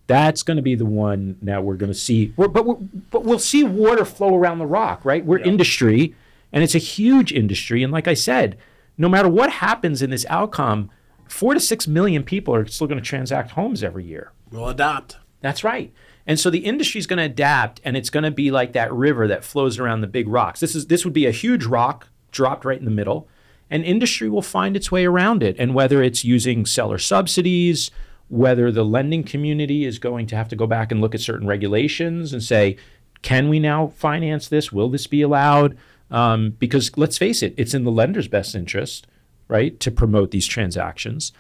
That's 0.08 0.44
going 0.44 0.58
to 0.58 0.64
be 0.64 0.76
the 0.76 0.86
one 0.86 1.38
now 1.42 1.62
we're 1.62 1.76
going 1.76 1.92
to 1.92 1.98
see. 1.98 2.34
We're, 2.38 2.48
but, 2.48 2.66
we're, 2.66 2.76
but 3.12 3.24
we'll 3.24 3.40
see 3.40 3.64
water 3.64 4.06
flow 4.06 4.36
around 4.36 4.60
the 4.60 4.66
rock, 4.66 5.04
right? 5.04 5.26
We're 5.26 5.40
industry, 5.40 6.16
and 6.53 6.64
it's 6.64 6.75
a 6.75 6.79
huge 6.79 7.34
industry. 7.34 7.84
And 7.84 7.92
like 7.92 8.08
I 8.08 8.14
said, 8.14 8.58
no 8.98 9.10
matter 9.10 9.27
what 9.27 9.51
happens 9.51 10.01
in 10.01 10.10
this 10.10 10.25
outcome, 10.29 10.90
four 11.27 11.53
to 11.53 11.60
six 11.60 11.88
million 11.88 12.24
people 12.24 12.55
are 12.55 12.66
still 12.66 12.88
going 12.88 13.00
to 13.00 13.05
transact 13.05 13.51
homes 13.51 13.84
every 13.84 14.05
year. 14.05 14.31
We'll 14.51 14.70
adopt. 14.70 15.18
That's 15.42 15.64
right. 15.64 15.94
And 16.25 16.40
so 16.40 16.50
the 16.50 16.66
industry 16.66 17.00
is 17.00 17.08
going 17.08 17.18
to 17.18 17.24
adapt, 17.24 17.79
and 17.84 17.96
it's 17.96 18.10
going 18.10 18.24
to 18.24 18.31
be 18.31 18.51
like 18.51 18.74
that 18.74 18.92
river 18.94 19.27
that 19.27 19.44
flows 19.44 19.79
around 19.79 20.01
the 20.01 20.08
big 20.08 20.27
rocks. 20.27 20.60
This 20.60 20.75
is 20.75 20.88
this 20.88 21.05
would 21.05 21.14
be 21.14 21.25
a 21.25 21.31
huge 21.31 21.66
rock 21.66 22.08
dropped 22.31 22.66
right 22.66 22.79
in 22.79 22.85
the 22.85 22.92
middle, 22.92 23.27
and 23.70 23.83
industry 23.83 24.29
will 24.29 24.42
find 24.42 24.75
its 24.75 24.92
way 24.92 25.05
around 25.05 25.44
it. 25.44 25.55
And 25.59 25.74
whether 25.74 26.01
it's 26.01 26.24
using 26.24 26.66
seller 26.66 26.98
subsidies, 26.98 27.92
whether 28.29 28.72
the 28.72 28.85
lending 28.85 29.24
community 29.24 29.85
is 29.85 30.00
going 30.00 30.27
to 30.27 30.35
have 30.35 30.50
to 30.50 30.55
go 30.55 30.68
back 30.68 30.92
and 30.92 31.01
look 31.01 31.16
at 31.16 31.22
certain 31.22 31.48
regulations 31.48 32.33
and 32.33 32.44
say, 32.44 32.77
can 33.22 33.50
we 33.50 33.59
now 33.59 33.87
finance 33.87 34.48
this? 34.48 34.72
Will 34.72 34.90
this 34.90 35.07
be 35.07 35.22
allowed? 35.22 35.77
Um, 36.11 36.51
because 36.59 36.96
let's 36.98 37.18
face 37.18 37.42
it, 37.44 37.53
it's 37.57 37.74
in 37.74 37.83
the 37.83 37.92
lender's 37.92 38.27
best 38.27 38.55
interest, 38.55 39.07
right, 39.48 39.77
to 39.79 39.92
promote 39.92 40.31
these 40.31 40.48
transactions 40.48 41.31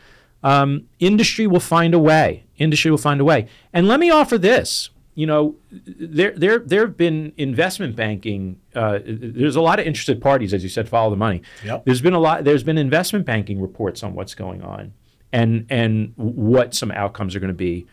um, 0.43 0.87
industry 0.99 1.47
will 1.47 1.59
find 1.59 1.93
a 1.93 1.99
way. 1.99 2.45
Industry 2.57 2.91
will 2.91 2.97
find 2.97 3.21
a 3.21 3.25
way. 3.25 3.47
And 3.73 3.87
let 3.87 3.99
me 3.99 4.09
offer 4.09 4.37
this. 4.37 4.89
You 5.17 5.25
know, 5.25 5.55
there 5.71 6.31
there 6.37 6.59
there 6.59 6.81
have 6.81 6.95
been 6.95 7.33
investment 7.37 7.95
banking. 7.95 8.59
Uh, 8.75 8.99
there's 9.03 9.55
a 9.55 9.61
lot 9.61 9.79
of 9.79 9.87
interested 9.87 10.21
parties, 10.21 10.53
as 10.53 10.61
you 10.61 10.69
said, 10.69 10.87
follow 10.87 11.09
the 11.09 11.15
money. 11.15 11.41
Yep. 11.65 11.85
There's 11.85 12.01
been 12.01 12.13
a 12.13 12.19
lot. 12.19 12.43
There's 12.43 12.61
been 12.61 12.77
investment 12.77 13.25
banking 13.25 13.59
reports 13.59 14.03
on 14.03 14.13
what's 14.13 14.35
going 14.35 14.61
on, 14.61 14.93
and 15.33 15.65
and 15.71 16.13
what 16.17 16.75
some 16.75 16.91
outcomes 16.91 17.35
are 17.35 17.39
going 17.39 17.47
to 17.47 17.55
be, 17.55 17.87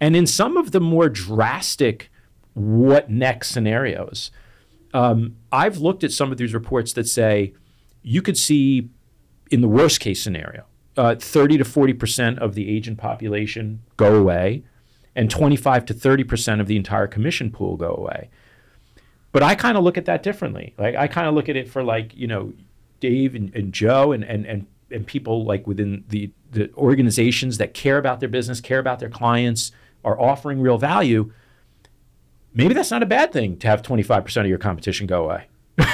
and 0.00 0.16
in 0.16 0.26
some 0.26 0.56
of 0.56 0.70
the 0.70 0.80
more 0.80 1.10
drastic, 1.10 2.10
what 2.54 3.10
next 3.10 3.50
scenarios. 3.50 4.30
Um, 4.94 5.36
I've 5.52 5.76
looked 5.76 6.02
at 6.02 6.12
some 6.12 6.32
of 6.32 6.38
these 6.38 6.54
reports 6.54 6.94
that 6.94 7.06
say 7.06 7.52
you 8.02 8.22
could 8.22 8.38
see, 8.38 8.88
in 9.50 9.60
the 9.60 9.68
worst 9.68 10.00
case 10.00 10.22
scenario, 10.22 10.64
uh, 10.96 11.14
30 11.14 11.58
to 11.58 11.64
40 11.66 11.92
percent 11.92 12.38
of 12.38 12.54
the 12.54 12.74
agent 12.74 12.96
population 12.96 13.82
go 13.98 14.16
away, 14.16 14.64
and 15.20 15.30
25 15.30 15.84
to 15.84 15.92
30 15.92 16.24
percent 16.24 16.60
of 16.62 16.66
the 16.66 16.76
entire 16.76 17.06
commission 17.06 17.50
pool 17.50 17.76
go 17.76 17.94
away. 17.94 18.30
But 19.32 19.42
I 19.42 19.54
kind 19.54 19.76
of 19.76 19.84
look 19.84 19.98
at 19.98 20.06
that 20.06 20.22
differently. 20.22 20.74
Like 20.78 20.96
I 20.96 21.08
kind 21.08 21.28
of 21.28 21.34
look 21.34 21.50
at 21.50 21.56
it 21.56 21.68
for 21.68 21.84
like 21.84 22.16
you 22.16 22.26
know, 22.26 22.54
Dave 23.00 23.34
and, 23.34 23.54
and 23.54 23.70
Joe 23.70 24.12
and, 24.12 24.24
and 24.24 24.46
and 24.46 24.66
and 24.90 25.06
people 25.06 25.44
like 25.44 25.66
within 25.66 26.04
the 26.08 26.30
the 26.50 26.72
organizations 26.72 27.58
that 27.58 27.74
care 27.74 27.98
about 27.98 28.20
their 28.20 28.30
business, 28.30 28.62
care 28.62 28.78
about 28.78 28.98
their 28.98 29.10
clients, 29.10 29.72
are 30.06 30.18
offering 30.18 30.58
real 30.58 30.78
value. 30.78 31.30
Maybe 32.54 32.72
that's 32.72 32.90
not 32.90 33.02
a 33.02 33.06
bad 33.06 33.30
thing 33.30 33.58
to 33.58 33.68
have 33.68 33.82
25 33.82 34.24
percent 34.24 34.46
of 34.46 34.48
your 34.48 34.58
competition 34.58 35.06
go 35.06 35.24
away, 35.24 35.48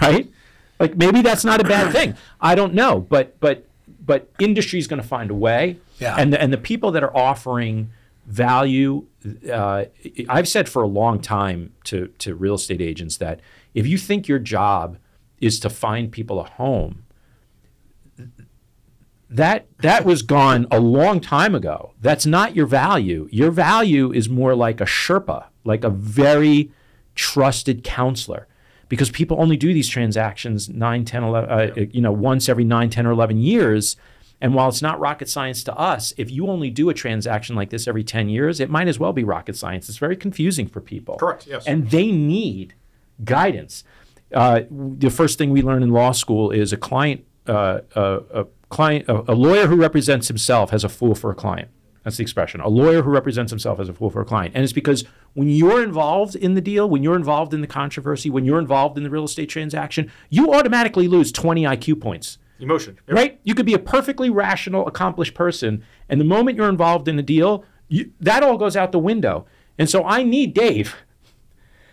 right? 0.00 0.30
Like 0.78 0.96
maybe 0.96 1.20
that's 1.20 1.44
not 1.44 1.60
a 1.60 1.64
bad 1.64 1.92
thing. 1.92 2.14
I 2.40 2.54
don't 2.54 2.74
know, 2.74 3.00
but 3.00 3.40
but 3.40 3.66
but 4.06 4.30
industry 4.38 4.78
is 4.78 4.86
going 4.86 5.02
to 5.02 5.08
find 5.08 5.32
a 5.32 5.34
way. 5.34 5.78
Yeah. 5.98 6.14
And 6.16 6.32
the, 6.32 6.40
and 6.40 6.52
the 6.52 6.58
people 6.58 6.92
that 6.92 7.02
are 7.02 7.14
offering 7.16 7.90
value, 8.26 9.06
uh, 9.50 9.84
I've 10.28 10.48
said 10.48 10.68
for 10.68 10.82
a 10.82 10.88
long 10.88 11.20
time 11.20 11.72
to 11.84 12.08
to 12.18 12.34
real 12.34 12.54
estate 12.54 12.80
agents 12.80 13.16
that 13.18 13.40
if 13.74 13.86
you 13.86 13.98
think 13.98 14.28
your 14.28 14.38
job 14.38 14.98
is 15.40 15.60
to 15.60 15.70
find 15.70 16.10
people 16.10 16.40
a 16.40 16.44
home, 16.44 17.04
that 19.28 19.66
that 19.78 20.04
was 20.04 20.22
gone 20.22 20.66
a 20.70 20.80
long 20.80 21.20
time 21.20 21.54
ago. 21.54 21.92
That's 22.00 22.26
not 22.26 22.56
your 22.56 22.66
value. 22.66 23.28
Your 23.30 23.50
value 23.50 24.12
is 24.12 24.28
more 24.28 24.54
like 24.54 24.80
a 24.80 24.84
Sherpa, 24.84 25.46
like 25.64 25.84
a 25.84 25.90
very 25.90 26.70
trusted 27.14 27.82
counselor. 27.84 28.46
Because 28.88 29.10
people 29.10 29.40
only 29.40 29.56
do 29.56 29.74
these 29.74 29.88
transactions 29.88 30.68
9, 30.68 31.04
10, 31.04 31.24
11, 31.24 31.50
uh, 31.50 31.74
you 31.90 32.00
know, 32.00 32.12
once 32.12 32.48
every 32.48 32.62
9, 32.62 32.88
10, 32.88 33.04
or 33.04 33.10
11 33.10 33.38
years. 33.38 33.96
And 34.46 34.54
while 34.54 34.68
it's 34.68 34.80
not 34.80 35.00
rocket 35.00 35.28
science 35.28 35.64
to 35.64 35.76
us, 35.76 36.14
if 36.16 36.30
you 36.30 36.46
only 36.46 36.70
do 36.70 36.88
a 36.88 36.94
transaction 36.94 37.56
like 37.56 37.70
this 37.70 37.88
every 37.88 38.04
10 38.04 38.28
years, 38.28 38.60
it 38.60 38.70
might 38.70 38.86
as 38.86 38.96
well 38.96 39.12
be 39.12 39.24
rocket 39.24 39.56
science. 39.56 39.88
It's 39.88 39.98
very 39.98 40.16
confusing 40.16 40.68
for 40.68 40.80
people. 40.80 41.16
Correct, 41.16 41.48
yes. 41.48 41.66
And 41.66 41.90
they 41.90 42.12
need 42.12 42.74
guidance. 43.24 43.82
Uh, 44.32 44.60
the 44.70 45.10
first 45.10 45.36
thing 45.36 45.50
we 45.50 45.62
learn 45.62 45.82
in 45.82 45.90
law 45.90 46.12
school 46.12 46.52
is 46.52 46.72
a 46.72 46.76
client, 46.76 47.24
uh, 47.48 47.80
a, 47.96 48.20
a 48.42 48.46
client, 48.68 49.08
a, 49.08 49.32
a 49.32 49.34
lawyer 49.34 49.66
who 49.66 49.74
represents 49.74 50.28
himself 50.28 50.70
has 50.70 50.84
a 50.84 50.88
fool 50.88 51.16
for 51.16 51.32
a 51.32 51.34
client. 51.34 51.68
That's 52.04 52.18
the 52.18 52.22
expression. 52.22 52.60
A 52.60 52.68
lawyer 52.68 53.02
who 53.02 53.10
represents 53.10 53.50
himself 53.50 53.80
as 53.80 53.88
a 53.88 53.92
fool 53.92 54.10
for 54.10 54.20
a 54.20 54.24
client. 54.24 54.54
And 54.54 54.62
it's 54.62 54.72
because 54.72 55.02
when 55.34 55.48
you're 55.48 55.82
involved 55.82 56.36
in 56.36 56.54
the 56.54 56.60
deal, 56.60 56.88
when 56.88 57.02
you're 57.02 57.16
involved 57.16 57.52
in 57.52 57.62
the 57.62 57.66
controversy, 57.66 58.30
when 58.30 58.44
you're 58.44 58.60
involved 58.60 58.96
in 58.96 59.02
the 59.02 59.10
real 59.10 59.24
estate 59.24 59.48
transaction, 59.48 60.08
you 60.30 60.54
automatically 60.54 61.08
lose 61.08 61.32
20 61.32 61.64
IQ 61.64 62.00
points. 62.00 62.38
Emotion. 62.58 62.98
Yep. 63.08 63.16
Right? 63.16 63.40
You 63.44 63.54
could 63.54 63.66
be 63.66 63.74
a 63.74 63.78
perfectly 63.78 64.30
rational, 64.30 64.86
accomplished 64.86 65.34
person, 65.34 65.84
and 66.08 66.20
the 66.20 66.24
moment 66.24 66.56
you're 66.56 66.68
involved 66.68 67.08
in 67.08 67.18
a 67.18 67.22
deal, 67.22 67.64
you, 67.88 68.12
that 68.20 68.42
all 68.42 68.56
goes 68.56 68.76
out 68.76 68.92
the 68.92 68.98
window. 68.98 69.46
And 69.78 69.90
so 69.90 70.04
I 70.04 70.22
need 70.22 70.54
Dave 70.54 70.96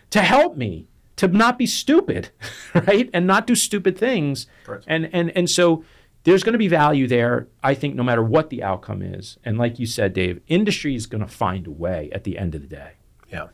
to 0.09 0.21
help 0.21 0.55
me 0.55 0.87
to 1.17 1.27
not 1.27 1.57
be 1.57 1.65
stupid, 1.65 2.29
right? 2.73 3.09
And 3.13 3.27
not 3.27 3.47
do 3.47 3.55
stupid 3.55 3.97
things. 3.97 4.47
Correct. 4.63 4.85
And 4.87 5.09
and 5.13 5.35
and 5.35 5.49
so 5.49 5.83
there's 6.23 6.43
going 6.43 6.53
to 6.53 6.59
be 6.59 6.67
value 6.67 7.07
there, 7.07 7.47
I 7.61 7.73
think, 7.73 7.95
no 7.95 8.03
matter 8.03 8.23
what 8.23 8.49
the 8.49 8.63
outcome 8.63 9.01
is. 9.01 9.37
And 9.43 9.57
like 9.57 9.77
you 9.79 9.85
said, 9.85 10.13
Dave, 10.13 10.39
industry 10.47 10.95
is 10.95 11.05
going 11.05 11.21
to 11.25 11.27
find 11.27 11.67
a 11.67 11.71
way 11.71 12.09
at 12.13 12.23
the 12.23 12.37
end 12.37 12.55
of 12.55 12.61
the 12.61 12.67
day. 12.67 12.93
Yeah. 13.29 13.47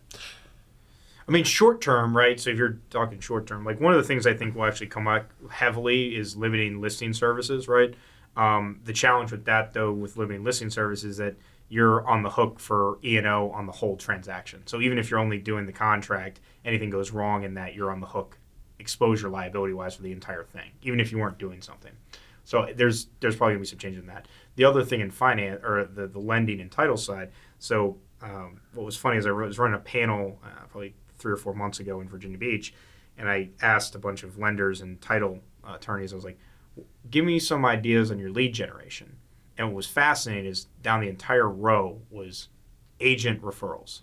I 1.29 1.31
mean, 1.31 1.43
short 1.43 1.79
term, 1.79 2.17
right? 2.17 2.39
So 2.39 2.49
if 2.49 2.57
you're 2.57 2.79
talking 2.89 3.19
short 3.19 3.45
term, 3.45 3.63
like 3.63 3.79
one 3.79 3.93
of 3.93 4.01
the 4.01 4.07
things 4.07 4.25
I 4.25 4.33
think 4.33 4.55
will 4.55 4.65
actually 4.65 4.87
come 4.87 5.05
back 5.05 5.29
heavily 5.51 6.15
is 6.15 6.35
limiting 6.35 6.81
listing 6.81 7.13
services, 7.13 7.67
right? 7.67 7.93
Um, 8.35 8.79
the 8.83 8.93
challenge 8.93 9.31
with 9.31 9.45
that, 9.45 9.71
though, 9.71 9.91
with 9.91 10.17
limiting 10.17 10.43
listing 10.43 10.71
services, 10.71 11.11
is 11.11 11.17
that 11.17 11.35
you're 11.67 12.07
on 12.07 12.23
the 12.23 12.31
hook 12.31 12.59
for 12.59 12.97
E 13.03 13.15
and 13.17 13.27
O 13.27 13.51
on 13.51 13.67
the 13.67 13.71
whole 13.71 13.95
transaction. 13.95 14.63
So 14.65 14.81
even 14.81 14.97
if 14.97 15.11
you're 15.11 15.19
only 15.19 15.37
doing 15.37 15.67
the 15.67 15.71
contract, 15.71 16.39
anything 16.65 16.89
goes 16.89 17.11
wrong 17.11 17.43
in 17.43 17.53
that, 17.53 17.75
you're 17.75 17.91
on 17.91 17.99
the 17.99 18.07
hook, 18.07 18.39
exposure 18.79 19.29
liability 19.29 19.73
wise, 19.73 19.93
for 19.93 20.01
the 20.01 20.11
entire 20.11 20.45
thing, 20.45 20.71
even 20.81 20.99
if 20.99 21.11
you 21.11 21.19
weren't 21.19 21.37
doing 21.37 21.61
something. 21.61 21.91
So 22.43 22.73
there's 22.75 23.05
there's 23.19 23.35
probably 23.35 23.53
gonna 23.53 23.61
be 23.61 23.67
some 23.67 23.77
change 23.77 23.99
in 23.99 24.07
that. 24.07 24.27
The 24.55 24.63
other 24.63 24.83
thing 24.83 24.99
in 24.99 25.11
finance 25.11 25.61
or 25.63 25.85
the 25.85 26.07
the 26.07 26.17
lending 26.17 26.59
and 26.59 26.71
title 26.71 26.97
side. 26.97 27.29
So 27.59 27.97
um, 28.23 28.61
what 28.73 28.83
was 28.83 28.97
funny 28.97 29.17
is 29.17 29.27
I 29.27 29.31
was 29.31 29.59
running 29.59 29.75
a 29.75 29.83
panel 29.83 30.39
uh, 30.43 30.65
probably 30.71 30.95
three 31.19 31.31
or 31.31 31.37
four 31.37 31.53
months 31.53 31.79
ago 31.79 32.01
in 32.01 32.09
Virginia 32.09 32.37
Beach, 32.37 32.73
and 33.17 33.29
I 33.29 33.49
asked 33.61 33.93
a 33.93 33.99
bunch 33.99 34.23
of 34.23 34.39
lenders 34.39 34.81
and 34.81 34.99
title 34.99 35.39
attorneys. 35.67 36.13
I 36.13 36.15
was 36.15 36.25
like, 36.25 36.39
"Give 37.11 37.25
me 37.25 37.37
some 37.39 37.65
ideas 37.65 38.09
on 38.09 38.17
your 38.17 38.31
lead 38.31 38.53
generation." 38.53 39.17
And 39.57 39.67
what 39.67 39.75
was 39.75 39.87
fascinating 39.87 40.49
is 40.49 40.67
down 40.81 41.01
the 41.01 41.09
entire 41.09 41.49
row 41.49 42.01
was 42.09 42.47
agent 43.01 43.41
referrals. 43.41 44.01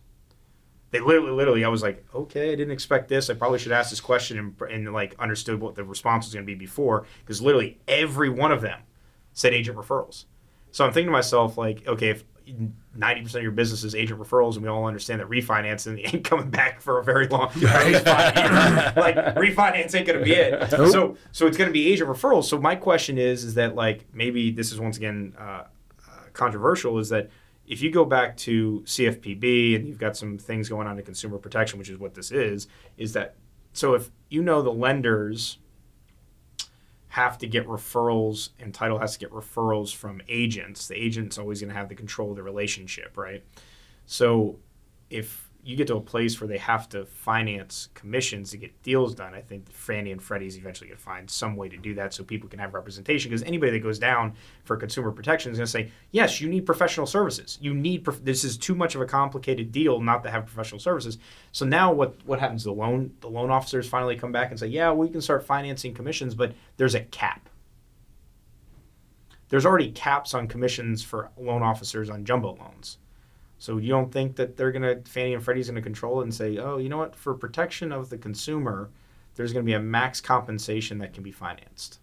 They 0.90 1.00
literally, 1.00 1.32
literally, 1.32 1.64
I 1.64 1.68
was 1.68 1.82
like, 1.82 2.04
okay, 2.14 2.52
I 2.52 2.54
didn't 2.54 2.72
expect 2.72 3.08
this. 3.08 3.28
I 3.28 3.34
probably 3.34 3.58
should 3.58 3.72
ask 3.72 3.90
this 3.90 4.00
question 4.00 4.38
and, 4.38 4.70
and 4.70 4.92
like 4.92 5.18
understood 5.18 5.60
what 5.60 5.74
the 5.74 5.82
response 5.82 6.26
was 6.26 6.34
going 6.34 6.46
to 6.46 6.50
be 6.50 6.54
before, 6.54 7.06
because 7.20 7.42
literally 7.42 7.80
every 7.88 8.28
one 8.28 8.52
of 8.52 8.60
them 8.60 8.80
said 9.32 9.52
agent 9.52 9.76
referrals. 9.76 10.26
So 10.70 10.84
I'm 10.84 10.92
thinking 10.92 11.08
to 11.08 11.12
myself, 11.12 11.56
like, 11.56 11.86
okay, 11.86 12.10
if 12.10 12.24
90% 12.46 13.34
of 13.34 13.42
your 13.42 13.50
business 13.50 13.82
is 13.82 13.94
agent 13.94 14.20
referrals, 14.20 14.54
and 14.54 14.62
we 14.62 14.68
all 14.68 14.84
understand 14.84 15.20
that 15.20 15.28
refinancing 15.28 16.00
ain't 16.14 16.24
coming 16.24 16.50
back 16.50 16.80
for 16.80 16.98
a 16.98 17.04
very 17.04 17.26
long, 17.28 17.50
least 17.54 17.66
like 18.06 19.16
refinance 19.36 19.94
ain't 19.94 20.06
going 20.06 20.18
to 20.18 20.24
be 20.24 20.32
it. 20.32 20.70
So, 20.70 21.16
so 21.32 21.46
it's 21.46 21.56
going 21.56 21.68
to 21.68 21.72
be 21.72 21.92
agent 21.92 22.08
referrals. 22.08 22.44
So 22.44 22.58
my 22.58 22.76
question 22.76 23.18
is, 23.18 23.44
is 23.44 23.54
that 23.54 23.74
like 23.74 24.06
maybe 24.12 24.50
this 24.50 24.72
is 24.72 24.78
once 24.78 24.96
again 24.96 25.34
uh, 25.38 25.42
uh, 25.42 25.66
controversial, 26.32 26.98
is 26.98 27.08
that 27.08 27.30
if 27.66 27.82
you 27.82 27.90
go 27.90 28.04
back 28.04 28.36
to 28.36 28.82
CFPB 28.86 29.76
and 29.76 29.88
you've 29.88 29.98
got 29.98 30.16
some 30.16 30.38
things 30.38 30.68
going 30.68 30.86
on 30.86 30.98
in 30.98 31.04
consumer 31.04 31.38
protection, 31.38 31.78
which 31.78 31.90
is 31.90 31.98
what 31.98 32.14
this 32.14 32.30
is, 32.30 32.68
is 32.96 33.12
that 33.14 33.34
so 33.72 33.94
if 33.94 34.10
you 34.28 34.42
know 34.42 34.62
the 34.62 34.72
lenders 34.72 35.58
have 37.16 37.38
to 37.38 37.46
get 37.46 37.66
referrals 37.66 38.50
and 38.60 38.74
title 38.74 38.98
has 38.98 39.14
to 39.14 39.18
get 39.18 39.30
referrals 39.30 39.94
from 39.94 40.20
agents, 40.28 40.86
the 40.86 40.94
agent's 40.94 41.38
always 41.38 41.62
going 41.62 41.70
to 41.70 41.74
have 41.74 41.88
the 41.88 41.94
control 41.94 42.28
of 42.28 42.36
the 42.36 42.42
relationship, 42.42 43.16
right? 43.16 43.42
So 44.04 44.58
if 45.08 45.45
you 45.66 45.74
get 45.74 45.88
to 45.88 45.96
a 45.96 46.00
place 46.00 46.40
where 46.40 46.46
they 46.46 46.58
have 46.58 46.88
to 46.88 47.04
finance 47.06 47.88
commissions 47.94 48.52
to 48.52 48.56
get 48.56 48.82
deals 48.84 49.16
done, 49.16 49.34
I 49.34 49.40
think 49.40 49.68
Fannie 49.72 50.12
and 50.12 50.22
Freddie's 50.22 50.56
eventually 50.56 50.86
going 50.86 50.98
to 50.98 51.02
find 51.02 51.28
some 51.28 51.56
way 51.56 51.68
to 51.68 51.76
do 51.76 51.92
that 51.94 52.14
so 52.14 52.22
people 52.22 52.48
can 52.48 52.60
have 52.60 52.72
representation. 52.72 53.30
Because 53.30 53.42
anybody 53.42 53.72
that 53.72 53.80
goes 53.80 53.98
down 53.98 54.34
for 54.62 54.76
consumer 54.76 55.10
protection 55.10 55.50
is 55.50 55.58
going 55.58 55.66
to 55.66 55.70
say, 55.70 55.90
yes, 56.12 56.40
you 56.40 56.48
need 56.48 56.66
professional 56.66 57.04
services. 57.04 57.58
You 57.60 57.74
need 57.74 58.04
prof- 58.04 58.24
this 58.24 58.44
is 58.44 58.56
too 58.56 58.76
much 58.76 58.94
of 58.94 59.00
a 59.00 59.06
complicated 59.06 59.72
deal 59.72 60.00
not 60.00 60.22
to 60.22 60.30
have 60.30 60.46
professional 60.46 60.78
services. 60.78 61.18
So 61.50 61.66
now 61.66 61.92
what 61.92 62.14
what 62.24 62.38
happens? 62.38 62.62
The 62.62 62.72
loan 62.72 63.12
the 63.20 63.28
loan 63.28 63.50
officers 63.50 63.88
finally 63.88 64.14
come 64.14 64.30
back 64.30 64.50
and 64.50 64.60
say, 64.60 64.68
yeah, 64.68 64.92
we 64.92 65.08
can 65.08 65.20
start 65.20 65.44
financing 65.44 65.94
commissions, 65.94 66.36
but 66.36 66.54
there's 66.76 66.94
a 66.94 67.00
cap. 67.00 67.48
There's 69.48 69.66
already 69.66 69.90
caps 69.90 70.32
on 70.32 70.46
commissions 70.46 71.02
for 71.02 71.30
loan 71.36 71.62
officers 71.62 72.08
on 72.08 72.24
jumbo 72.24 72.54
loans. 72.54 72.98
So 73.58 73.78
you 73.78 73.88
don't 73.88 74.12
think 74.12 74.36
that 74.36 74.56
they're 74.56 74.72
gonna 74.72 75.00
Fannie 75.04 75.34
and 75.34 75.42
Freddie's 75.42 75.68
gonna 75.68 75.82
control 75.82 76.20
it 76.20 76.24
and 76.24 76.34
say, 76.34 76.58
oh, 76.58 76.76
you 76.78 76.88
know 76.88 76.98
what? 76.98 77.16
For 77.16 77.34
protection 77.34 77.92
of 77.92 78.10
the 78.10 78.18
consumer, 78.18 78.90
there's 79.34 79.52
gonna 79.52 79.64
be 79.64 79.72
a 79.72 79.80
max 79.80 80.20
compensation 80.20 80.98
that 80.98 81.14
can 81.14 81.22
be 81.22 81.32
financed. 81.32 81.98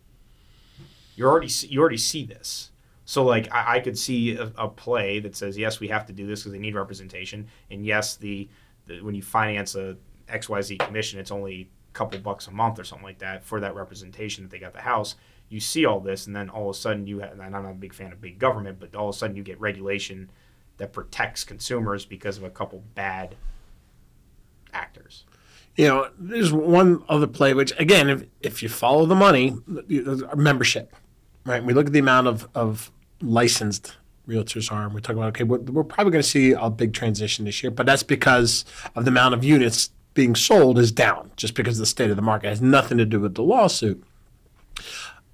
You 1.16 1.26
already 1.26 1.50
see, 1.50 1.68
you 1.68 1.80
already 1.80 1.98
see 1.98 2.26
this. 2.26 2.72
So 3.06 3.24
like 3.24 3.54
I, 3.54 3.76
I 3.78 3.80
could 3.82 3.98
see 3.98 4.36
a, 4.36 4.52
a, 4.58 4.68
play 4.68 5.20
that 5.20 5.36
says 5.36 5.58
yes, 5.58 5.80
we 5.80 5.90
have 5.90 6.06
to 6.08 6.14
do 6.14 6.26
this 6.26 6.42
because 6.42 6.54
they 6.54 6.60
need 6.60 6.76
representation, 6.76 7.48
and 7.70 7.86
yes, 7.86 8.16
the, 8.16 8.50
the 8.88 9.02
when 9.02 9.14
you 9.14 9.22
finance 9.22 9.76
a 9.76 9.98
X 10.28 10.50
Y 10.50 10.62
Z 10.62 10.78
commission, 10.78 11.20
it's 11.20 11.32
only 11.32 11.70
a 11.92 11.94
couple 11.94 12.20
bucks 12.20 12.48
a 12.48 12.52
month 12.52 12.80
or 12.80 12.84
something 12.84 13.06
like 13.06 13.20
that 13.20 13.44
for 13.44 13.60
that 13.60 13.76
representation 13.76 14.44
that 14.44 14.50
they 14.50 14.60
got 14.60 14.74
the 14.74 14.82
house. 14.82 15.16
You 15.50 15.60
see 15.60 15.86
all 15.86 16.00
this, 16.00 16.26
and 16.26 16.36
then 16.36 16.50
all 16.50 16.70
of 16.70 16.76
a 16.76 16.80
sudden 16.80 17.06
you 17.06 17.20
have, 17.20 17.34
and 17.34 17.42
I'm 17.44 17.52
not 17.52 17.70
a 17.70 17.74
big 17.74 17.94
fan 17.94 18.12
of 18.12 18.22
big 18.22 18.40
government, 18.40 18.80
but 18.80 18.96
all 18.96 19.10
of 19.10 19.16
a 19.16 19.18
sudden 19.18 19.36
you 19.36 19.44
get 19.44 19.60
regulation 19.60 20.32
that 20.78 20.94
protects 20.94 21.44
consumers 21.44 22.06
because 22.06 22.38
of 22.38 22.44
a 22.44 22.50
couple 22.50 22.84
bad 22.96 23.36
actors. 24.74 25.24
You 25.76 25.88
know, 25.88 26.10
there's 26.20 26.54
one 26.54 27.04
other 27.10 27.28
play, 27.28 27.54
which 27.54 27.74
again, 27.80 28.10
if, 28.10 28.26
if 28.42 28.64
you 28.64 28.70
follow 28.70 29.06
the 29.06 29.16
money, 29.16 29.56
uh, 29.76 30.36
membership, 30.36 30.96
right? 31.46 31.64
We 31.64 31.74
look 31.74 31.88
at 31.88 31.94
the 31.94 32.00
amount 32.00 32.28
of, 32.28 32.48
of 32.54 32.92
licensed 33.22 33.96
realtors 34.28 34.72
are, 34.72 34.86
and 34.86 34.94
we're 34.94 35.00
talking 35.00 35.18
about, 35.18 35.30
okay, 35.30 35.44
we're, 35.44 35.60
we're 35.60 35.84
probably 35.84 36.12
going 36.12 36.22
to 36.22 36.28
see 36.28 36.52
a 36.52 36.70
big 36.70 36.94
transition 36.94 37.46
this 37.46 37.64
year, 37.64 37.72
but 37.72 37.86
that's 37.86 38.04
because 38.04 38.66
of 38.96 39.06
the 39.06 39.10
amount 39.10 39.34
of 39.34 39.44
units 39.44 39.90
being 40.14 40.36
sold 40.36 40.78
is 40.78 40.92
down 40.92 41.32
just 41.36 41.56
because 41.56 41.78
of 41.78 41.82
the 41.82 41.88
state 41.88 42.10
of 42.12 42.16
the 42.16 42.22
market. 42.22 42.48
It 42.48 42.50
has 42.52 42.62
nothing 42.62 42.98
to 43.00 43.06
do 43.06 43.20
with 43.20 43.36
the 43.36 43.44
lawsuit. 43.44 44.04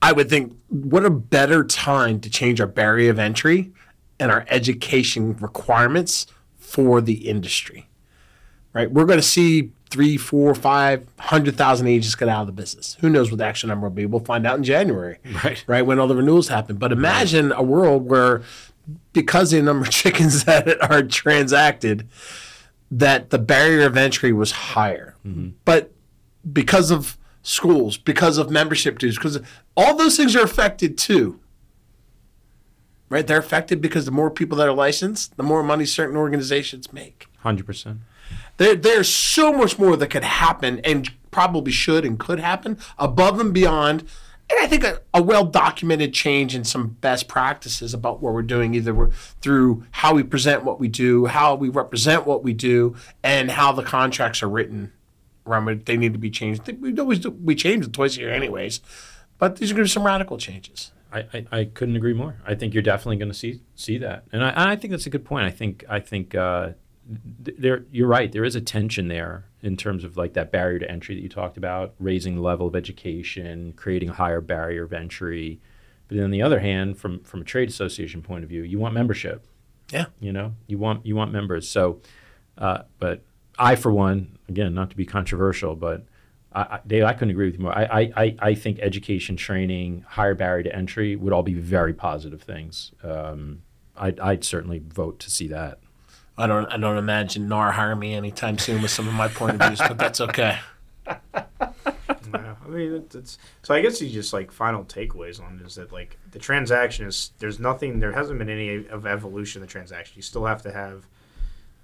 I 0.02 0.14
would 0.14 0.30
think, 0.30 0.58
what 0.70 1.06
a 1.06 1.10
better 1.10 1.66
time 1.66 2.22
to 2.22 2.30
change 2.30 2.62
our 2.62 2.68
barrier 2.68 3.12
of 3.12 3.20
entry 3.20 3.74
and 4.20 4.32
our 4.32 4.46
education 4.50 5.36
requirements 5.38 6.28
for 6.58 7.02
the 7.02 7.28
industry. 7.30 7.88
Right? 8.74 8.92
We're 8.92 9.06
going 9.06 9.20
to 9.20 9.24
see 9.24 9.72
three, 9.90 10.18
four, 10.18 10.54
five 10.54 11.08
hundred 11.18 11.56
thousand 11.56 11.88
agents 11.88 12.14
get 12.16 12.30
out 12.30 12.42
of 12.42 12.48
the 12.48 12.54
business. 12.54 12.98
Who 13.02 13.10
knows 13.10 13.32
what 13.32 13.38
the 13.40 13.46
actual 13.46 13.70
number 13.70 13.88
will 13.88 13.96
be? 13.96 14.06
We'll 14.06 14.24
find 14.24 14.46
out 14.46 14.58
in 14.58 14.64
January. 14.64 15.18
Right. 15.44 15.64
Right 15.66 15.86
when 15.86 16.00
all 16.00 16.08
the 16.08 16.16
renewals 16.16 16.48
happen. 16.48 16.78
But 16.78 16.92
imagine 16.92 17.52
a 17.52 17.64
world 17.64 18.06
where 18.06 18.44
because 19.14 19.52
of 19.54 19.58
the 19.58 19.64
number 19.64 19.86
of 19.86 19.92
chickens 19.92 20.46
that 20.46 20.82
are 20.92 21.04
transacted, 21.04 22.08
that 22.92 23.30
the 23.30 23.40
barrier 23.40 23.86
of 23.86 23.98
entry 23.98 24.34
was 24.34 24.52
higher. 24.52 25.16
Mm-hmm. 25.26 25.50
But 25.66 25.92
because 26.52 26.92
of 26.92 27.18
schools, 27.42 27.98
because 27.98 28.38
of 28.38 28.50
membership 28.50 29.00
dues, 29.00 29.16
because 29.16 29.40
all 29.76 29.96
those 29.96 30.18
things 30.18 30.36
are 30.36 30.44
affected 30.44 30.98
too 30.98 31.40
right? 33.10 33.26
They're 33.26 33.40
affected 33.40 33.82
because 33.82 34.06
the 34.06 34.12
more 34.12 34.32
people 34.32 34.58
that 34.58 34.68
are 34.68 34.74
licensed, 34.74 35.36
the 35.38 35.44
more 35.44 35.64
money 35.64 35.86
certain 35.86 36.16
organizations 36.16 36.94
make. 36.94 37.28
Hundred 37.40 37.66
percent. 37.66 38.00
There, 38.58 38.76
there's 38.76 39.14
so 39.14 39.52
much 39.52 39.80
more 39.80 39.96
that 39.96 40.08
could 40.08 40.24
happen, 40.24 40.80
and 40.80 41.10
probably 41.32 41.72
should 41.72 42.06
and 42.06 42.20
could 42.20 42.40
happen 42.40 42.78
above 42.98 43.40
and 43.40 43.54
beyond. 43.54 44.02
And 44.50 44.60
I 44.62 44.68
think 44.68 44.84
a, 44.84 45.02
a 45.14 45.22
well 45.22 45.46
documented 45.46 46.14
change 46.14 46.56
in 46.56 46.64
some 46.64 46.98
best 47.02 47.28
practices 47.28 47.94
about 47.94 48.22
what 48.22 48.34
we're 48.34 48.42
doing, 48.42 48.74
either 48.74 48.94
we're, 48.94 49.12
through 49.12 49.86
how 49.92 50.14
we 50.14 50.24
present 50.24 50.64
what 50.64 50.80
we 50.80 50.88
do, 50.88 51.28
how 51.28 51.56
we 51.56 51.70
represent 51.70 52.26
what 52.26 52.44
we 52.44 52.54
do, 52.54 52.96
and 53.24 53.52
how 53.52 53.72
the 53.72 53.84
contracts 53.84 54.42
are 54.42 54.50
written. 54.50 54.92
Around 55.46 55.86
they 55.86 55.98
need 55.98 56.14
to 56.14 56.20
be 56.20 56.30
changed. 56.30 56.68
We 56.80 56.98
always 56.98 57.20
do, 57.20 57.32
we 57.32 57.56
change 57.56 57.84
them 57.84 57.92
twice 57.92 58.18
a 58.18 58.22
year, 58.22 58.32
anyways. 58.32 58.82
But 59.38 59.56
these 59.56 59.72
are 59.72 59.74
going 59.74 59.86
to 59.86 59.90
be 59.90 59.94
some 59.94 60.06
radical 60.06 60.38
changes. 60.38 60.92
I, 61.12 61.20
I, 61.34 61.46
I, 61.52 61.66
couldn't 61.66 61.96
agree 61.96 62.14
more. 62.14 62.38
I 62.46 62.56
think 62.56 62.74
you're 62.74 62.84
definitely 62.84 63.18
going 63.18 63.32
to 63.32 63.38
see 63.38 63.62
see 63.76 63.98
that, 63.98 64.26
and 64.32 64.44
I, 64.44 64.72
I 64.72 64.76
think 64.76 64.92
that's 64.92 65.06
a 65.06 65.10
good 65.10 65.26
point. 65.26 65.46
I 65.46 65.52
think 65.52 65.84
I 65.90 66.00
think 66.00 66.36
uh, 66.36 66.72
there 67.06 67.86
you're 67.92 68.08
right. 68.08 68.32
There 68.32 68.44
is 68.44 68.56
a 68.56 68.62
tension 68.62 69.08
there 69.08 69.46
in 69.62 69.76
terms 69.76 70.04
of 70.04 70.18
like 70.18 70.34
that 70.34 70.52
barrier 70.52 70.80
to 70.80 70.90
entry 70.90 71.16
that 71.16 71.22
you 71.22 71.30
talked 71.30 71.58
about, 71.58 71.94
raising 72.00 72.36
the 72.36 72.42
level 72.42 72.68
of 72.68 72.76
education, 72.76 73.74
creating 73.74 74.10
a 74.10 74.14
higher 74.14 74.42
barrier 74.42 74.84
of 74.84 74.94
entry. 74.94 75.60
But 76.08 76.18
then 76.18 76.26
on 76.26 76.32
the 76.32 76.42
other 76.42 76.60
hand, 76.60 76.98
from 76.98 77.24
from 77.24 77.42
a 77.42 77.46
trade 77.46 77.70
association 77.70 78.22
point 78.22 78.44
of 78.44 78.50
view, 78.50 78.64
you 78.64 78.80
want 78.80 78.94
membership. 78.94 79.46
Yeah, 79.92 80.06
you 80.20 80.32
know, 80.32 80.54
you 80.68 80.78
want 80.78 81.06
you 81.06 81.16
want 81.16 81.32
members. 81.32 81.68
So, 81.68 82.02
uh, 82.58 82.84
but 83.00 83.24
I, 83.58 83.76
for 83.76 83.92
one, 83.92 84.38
again, 84.48 84.74
not 84.74 84.92
to 84.92 84.96
be 84.96 85.06
controversial, 85.06 85.76
but 85.76 86.06
I, 86.52 86.80
Dave, 86.86 87.04
I 87.04 87.14
couldn't 87.14 87.30
agree 87.30 87.46
with 87.46 87.56
you 87.56 87.62
more. 87.62 87.78
I, 87.78 88.12
I, 88.16 88.36
I 88.40 88.56
think 88.56 88.80
education, 88.80 89.36
training, 89.36 90.04
higher 90.08 90.34
barrier 90.34 90.64
to 90.64 90.76
entry 90.76 91.16
would 91.16 91.32
all 91.32 91.44
be 91.44 91.54
very 91.54 91.94
positive 91.94 92.42
things. 92.42 92.92
Um, 93.04 93.62
I'd, 93.96 94.20
I'd 94.20 94.44
certainly 94.44 94.80
vote 94.80 95.20
to 95.20 95.30
see 95.30 95.48
that. 95.50 95.80
I 96.40 96.48
don't 96.48 96.68
I 96.68 96.78
don't 96.78 96.98
imagine 96.98 97.50
NAR 97.50 97.74
hiring 97.74 98.00
me 98.00 98.14
anytime 98.14 98.58
soon 98.58 98.82
with 98.82 98.92
some 98.92 99.10
of 99.10 99.14
my 99.14 99.28
point 99.28 99.62
of 99.62 99.68
views, 99.68 99.80
but 99.80 99.98
that's 99.98 100.22
okay. 100.22 100.58
yeah, 101.08 101.14
I 101.34 102.68
mean, 102.68 102.94
it's, 102.94 103.14
it's, 103.14 103.38
so. 103.62 103.74
I 103.74 103.82
guess 103.82 104.02
you 104.02 104.10
just 104.10 104.32
like 104.32 104.50
final 104.50 104.86
takeaways 104.86 105.44
on 105.44 105.62
is 105.66 105.76
that 105.76 105.92
like 105.92 106.18
the 106.32 106.40
transaction 106.40 107.08
is 107.08 107.32
there's 107.40 107.60
nothing 107.60 108.00
there 108.00 108.14
hasn't 108.14 108.40
been 108.40 108.50
any 108.50 108.88
of 108.88 109.06
evolution 109.06 109.62
of 109.62 109.68
the 109.68 109.72
transaction. 109.72 110.14
You 110.16 110.22
still 110.22 110.46
have 110.46 110.62
to 110.62 110.72
have 110.72 111.08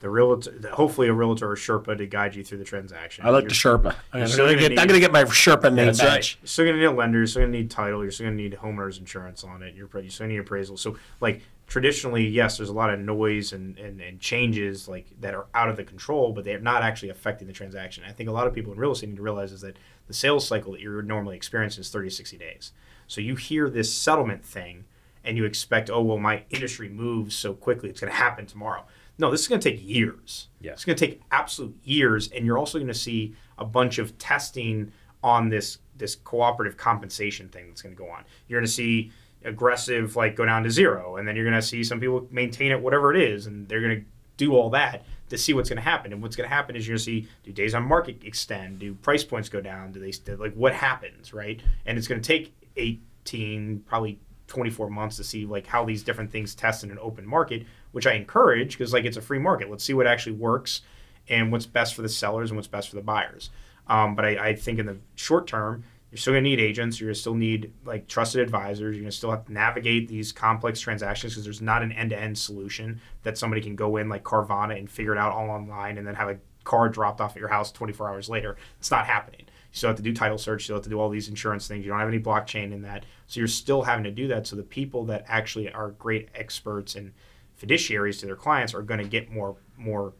the 0.06 0.12
realtor, 0.12 0.54
hopefully 0.72 1.08
a 1.08 1.14
realtor 1.14 1.50
or 1.52 1.56
Sherpa 1.56 1.98
to 1.98 2.06
guide 2.06 2.36
you 2.36 2.44
through 2.44 2.60
the 2.60 2.64
transaction. 2.64 3.26
I 3.26 3.32
like 3.32 3.46
You're- 3.46 3.50
the 3.50 3.56
Sherpa. 3.56 3.96
I'm 4.14 4.28
still 4.28 4.46
gonna 4.46 4.56
gonna 4.58 4.70
get, 4.70 4.80
I'm 4.80 4.88
gonna 4.88 5.00
get 5.00 5.12
my 5.12 5.24
Sherpa 5.24 5.74
name 5.74 5.88
badge. 5.88 6.00
right. 6.04 6.36
You're 6.42 6.48
still 6.48 6.66
gonna 6.66 6.78
need 6.78 6.84
a 6.84 6.92
lender. 6.92 7.18
You're 7.18 7.26
still 7.26 7.42
gonna 7.42 7.54
need 7.54 7.72
title. 7.72 8.04
You're 8.04 8.12
still 8.12 8.28
gonna 8.28 8.36
need 8.36 8.54
homeowners 8.62 9.00
insurance 9.00 9.44
on 9.44 9.64
it. 9.64 9.74
You're, 9.74 9.90
you're 9.96 10.12
still 10.12 10.26
gonna 10.26 10.34
need 10.34 10.42
appraisal. 10.42 10.78
So 10.78 10.96
like 11.22 11.42
traditionally, 11.66 12.28
yes, 12.28 12.58
there's 12.58 12.70
a 12.70 12.74
lot 12.74 12.92
of 12.92 13.00
noise 13.00 13.52
and, 13.52 13.80
and, 13.80 14.00
and 14.00 14.20
changes 14.20 14.88
like 14.88 15.08
that 15.22 15.34
are 15.34 15.48
out 15.56 15.70
of 15.70 15.76
the 15.76 15.84
control, 15.84 16.34
but 16.34 16.44
they're 16.44 16.60
not 16.60 16.84
actually 16.84 17.10
affecting 17.10 17.48
the 17.48 17.54
transaction. 17.54 18.04
I 18.08 18.12
think 18.12 18.30
a 18.30 18.32
lot 18.32 18.46
of 18.46 18.54
people 18.54 18.74
in 18.74 18.78
real 18.80 18.92
estate 18.92 19.10
need 19.10 19.16
to 19.16 19.24
realize 19.24 19.52
is 19.52 19.62
that 19.62 19.76
the 20.06 20.14
sales 20.14 20.48
cycle 20.48 20.74
that 20.74 20.82
you're 20.82 21.02
normally 21.02 21.36
experiencing 21.36 21.82
is 21.82 21.90
30 21.90 22.10
to 22.10 22.16
60 22.16 22.38
days. 22.38 22.74
So 23.08 23.22
you 23.22 23.36
hear 23.38 23.72
this 23.72 23.92
settlement 23.92 24.46
thing 24.46 24.86
and 25.24 25.36
you 25.36 25.46
expect, 25.46 25.90
oh 25.90 26.04
well, 26.04 26.20
my 26.20 26.44
industry 26.52 26.88
moves 26.90 27.36
so 27.36 27.56
quickly, 27.56 27.90
it's 27.90 28.00
gonna 28.00 28.14
happen 28.14 28.46
tomorrow. 28.46 28.84
No, 29.18 29.32
this 29.32 29.42
is 29.42 29.48
going 29.48 29.62
to 29.62 29.72
take 29.72 29.88
years. 29.88 30.50
Yeah. 30.60 30.72
It's 30.72 30.84
going 30.84 30.98
to 30.98 31.08
take 31.08 31.22
absolute 31.32 31.78
years, 31.84 32.30
and 32.32 32.46
you're 32.46 32.58
also 32.58 32.78
going 32.78 32.88
to 32.88 32.94
see 32.94 33.34
a 33.58 33.66
bunch 33.66 33.98
of 33.98 34.18
testing 34.18 34.92
on 35.24 35.50
this 35.50 35.80
this 35.98 36.16
cooperative 36.16 36.76
compensation 36.76 37.48
thing 37.48 37.68
that's 37.68 37.82
going 37.82 37.96
to 37.96 37.98
go 37.98 38.10
on. 38.10 38.26
You're 38.48 38.60
going 38.60 38.68
to 38.68 38.72
see 38.72 39.12
aggressive 39.46 40.16
like 40.16 40.36
go 40.36 40.46
down 40.46 40.64
to 40.64 40.70
zero, 40.70 41.18
and 41.18 41.28
then 41.28 41.36
you're 41.36 41.46
going 41.46 41.56
to 41.56 41.66
see 41.66 41.84
some 41.84 42.00
people 42.00 42.28
maintain 42.32 42.72
it 42.72 42.82
whatever 42.82 43.14
it 43.14 43.22
is, 43.22 43.48
and 43.48 43.68
they're 43.68 43.82
going 43.82 44.02
to 44.02 44.06
do 44.38 44.54
all 44.56 44.70
that 44.72 45.06
to 45.30 45.38
see 45.38 45.54
what's 45.54 45.70
going 45.70 45.78
to 45.78 45.84
happen. 45.84 46.14
And 46.14 46.22
what's 46.22 46.36
going 46.36 46.50
to 46.50 46.54
happen 46.54 46.76
is 46.76 46.88
you're 46.88 46.94
going 46.94 47.00
to 47.00 47.04
see 47.04 47.28
do 47.44 47.52
days 47.52 47.74
on 47.74 47.84
market 47.84 48.24
extend, 48.24 48.80
do 48.80 48.94
price 48.96 49.24
points 49.24 49.50
go 49.50 49.62
down, 49.62 49.92
do 49.92 50.00
they 50.00 50.36
like 50.36 50.54
what 50.54 50.74
happens, 50.74 51.34
right? 51.34 51.62
And 51.86 51.98
it's 51.98 52.08
going 52.08 52.22
to 52.22 52.28
take 52.28 52.54
18 52.76 53.84
probably 53.88 54.20
24 54.48 54.90
months 54.90 55.18
to 55.18 55.24
see 55.24 55.46
like 55.46 55.66
how 55.66 55.86
these 55.86 56.04
different 56.04 56.32
things 56.32 56.54
test 56.54 56.84
in 56.84 56.92
an 56.92 57.00
open 57.02 57.26
market 57.26 57.66
which 57.96 58.06
i 58.06 58.12
encourage 58.12 58.78
because 58.78 58.92
like 58.92 59.06
it's 59.06 59.16
a 59.16 59.22
free 59.22 59.40
market 59.40 59.70
let's 59.70 59.86
see 59.86 59.94
what 59.94 60.06
actually 60.06 60.34
works 60.34 60.82
and 61.30 61.50
what's 61.50 61.66
best 61.66 61.96
for 61.96 62.02
the 62.02 62.10
sellers 62.10 62.50
and 62.50 62.58
what's 62.58 62.68
best 62.68 62.90
for 62.90 62.96
the 62.98 63.02
buyers 63.02 63.52
um, 63.88 64.16
but 64.16 64.26
I, 64.26 64.50
I 64.50 64.56
think 64.56 64.80
in 64.80 64.86
the 64.86 64.98
short 65.16 65.48
term 65.48 65.86
you're 66.12 66.18
still 66.18 66.34
going 66.34 66.44
to 66.44 66.50
need 66.50 66.60
agents 66.60 67.00
you're 67.00 67.12
to 67.12 67.16
still 67.16 67.36
need 67.36 67.72
like 67.86 68.10
trusted 68.10 68.42
advisors 68.42 68.96
you're 68.96 69.04
going 69.04 69.06
to 69.06 69.16
still 69.16 69.32
have 69.32 69.46
to 69.46 69.54
navigate 69.54 70.10
these 70.10 70.34
complex 70.34 70.82
transactions 70.82 71.34
because 71.34 71.46
there's 71.46 71.62
not 71.62 71.84
an 71.84 71.94
end-to-end 71.94 72.38
solution 72.38 73.00
that 73.24 73.38
somebody 73.38 73.62
can 73.62 73.78
go 73.78 73.96
in 73.96 74.10
like 74.10 74.26
carvana 74.26 74.78
and 74.78 74.92
figure 74.92 75.14
it 75.14 75.18
out 75.18 75.32
all 75.32 75.50
online 75.50 75.98
and 75.98 76.06
then 76.06 76.16
have 76.16 76.28
a 76.28 76.38
car 76.66 76.90
dropped 76.90 77.22
off 77.22 77.32
at 77.32 77.40
your 77.40 77.48
house 77.48 77.72
24 77.72 78.10
hours 78.10 78.28
later 78.28 78.58
it's 78.78 78.92
not 78.92 79.06
happening 79.06 79.46
you 79.76 79.78
still 79.80 79.90
have 79.90 79.98
to 79.98 80.04
do 80.04 80.14
title 80.14 80.38
search. 80.38 80.62
You 80.62 80.64
still 80.64 80.76
have 80.78 80.84
to 80.86 80.90
do 80.90 81.02
all 81.02 81.10
these 81.10 81.28
insurance 81.28 81.68
things. 81.68 81.84
You 81.84 81.92
don't 81.92 82.00
have 82.00 82.08
any 82.08 82.18
blockchain 82.18 82.72
in 82.72 82.84
that. 82.84 83.06
So 83.28 83.42
you're 83.42 83.48
still 83.50 83.82
having 83.82 84.06
to 84.06 84.12
do 84.12 84.26
that. 84.30 84.48
So 84.48 84.56
the 84.56 84.64
people 84.64 85.04
that 85.08 85.26
actually 85.28 85.70
are 85.70 85.90
great 85.90 86.30
experts 86.34 86.96
and 86.96 87.12
fiduciaries 87.62 88.20
to 88.20 88.26
their 88.26 88.36
clients 88.36 88.74
are 88.74 88.82
going 88.82 89.00
to 89.00 89.08
get 89.08 89.32
more 89.32 89.56
more 89.78 90.14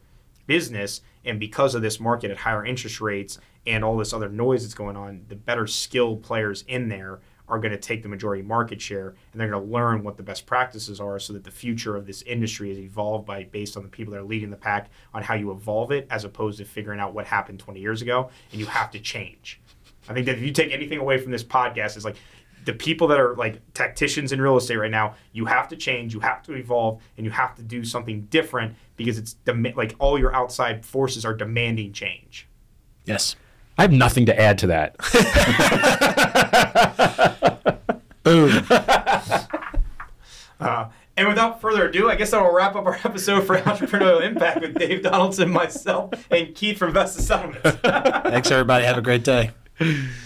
business. 0.46 1.00
And 1.24 1.40
because 1.40 1.74
of 1.74 1.82
this 1.82 1.98
market 1.98 2.30
at 2.30 2.36
higher 2.36 2.64
interest 2.64 3.00
rates 3.00 3.38
and 3.66 3.84
all 3.84 3.96
this 3.96 4.12
other 4.12 4.28
noise 4.28 4.62
that's 4.62 4.74
going 4.74 4.96
on, 4.96 5.24
the 5.28 5.34
better 5.34 5.66
skilled 5.66 6.22
players 6.22 6.64
in 6.68 6.88
there 6.88 7.20
are 7.48 7.58
going 7.58 7.72
to 7.72 7.78
take 7.78 8.02
the 8.02 8.08
majority 8.08 8.42
market 8.42 8.80
share 8.80 9.14
and 9.32 9.40
they're 9.40 9.48
going 9.48 9.62
to 9.62 9.72
learn 9.72 10.02
what 10.02 10.16
the 10.16 10.22
best 10.22 10.46
practices 10.46 11.00
are 11.00 11.18
so 11.18 11.32
that 11.32 11.44
the 11.44 11.50
future 11.50 11.96
of 11.96 12.06
this 12.06 12.22
industry 12.22 12.70
is 12.72 12.78
evolved 12.78 13.24
by 13.24 13.44
based 13.44 13.76
on 13.76 13.82
the 13.82 13.88
people 13.88 14.12
that 14.12 14.20
are 14.20 14.24
leading 14.24 14.50
the 14.50 14.56
pack 14.56 14.90
on 15.14 15.22
how 15.22 15.34
you 15.34 15.50
evolve 15.50 15.92
it 15.92 16.06
as 16.10 16.24
opposed 16.24 16.58
to 16.58 16.64
figuring 16.64 16.98
out 16.98 17.14
what 17.14 17.26
happened 17.26 17.58
20 17.58 17.78
years 17.80 18.02
ago 18.02 18.30
and 18.50 18.60
you 18.60 18.66
have 18.66 18.90
to 18.90 18.98
change 18.98 19.60
i 20.08 20.12
think 20.12 20.26
that 20.26 20.36
if 20.36 20.42
you 20.42 20.50
take 20.50 20.72
anything 20.72 20.98
away 20.98 21.18
from 21.18 21.30
this 21.30 21.44
podcast 21.44 21.96
is 21.96 22.04
like 22.04 22.16
the 22.66 22.74
people 22.74 23.08
that 23.08 23.18
are 23.18 23.34
like 23.36 23.60
tacticians 23.72 24.30
in 24.32 24.40
real 24.40 24.56
estate 24.58 24.76
right 24.76 24.90
now 24.90 25.14
you 25.32 25.46
have 25.46 25.66
to 25.68 25.76
change 25.76 26.12
you 26.12 26.20
have 26.20 26.42
to 26.42 26.52
evolve 26.54 27.00
and 27.16 27.24
you 27.24 27.30
have 27.32 27.54
to 27.54 27.62
do 27.62 27.82
something 27.84 28.22
different 28.30 28.74
because 28.96 29.16
it's 29.16 29.32
dem- 29.32 29.66
like 29.74 29.94
all 29.98 30.18
your 30.18 30.34
outside 30.34 30.84
forces 30.84 31.24
are 31.24 31.32
demanding 31.34 31.92
change 31.92 32.46
Yes. 33.06 33.36
I 33.78 33.82
have 33.82 33.92
nothing 33.92 34.26
to 34.26 34.38
add 34.40 34.58
to 34.58 34.66
that. 34.68 34.96
Boom. 38.22 38.66
Uh, 40.58 40.88
and 41.18 41.28
without 41.28 41.60
further 41.60 41.86
ado, 41.86 42.08
I 42.08 42.14
guess 42.14 42.32
I 42.32 42.40
will 42.40 42.50
wrap 42.50 42.74
up 42.76 42.86
our 42.86 42.98
episode 43.04 43.46
for 43.46 43.58
Entrepreneurial 43.58 44.22
Impact 44.24 44.62
with 44.62 44.78
Dave 44.78 45.02
Donaldson, 45.02 45.50
myself, 45.50 46.14
and 46.30 46.54
Keith 46.54 46.78
from 46.78 46.94
Vesta 46.94 47.20
Settlements. 47.20 47.78
Thanks, 47.82 48.50
everybody. 48.50 48.86
Have 48.86 48.96
a 48.96 49.02
great 49.02 49.22
day. 49.22 49.50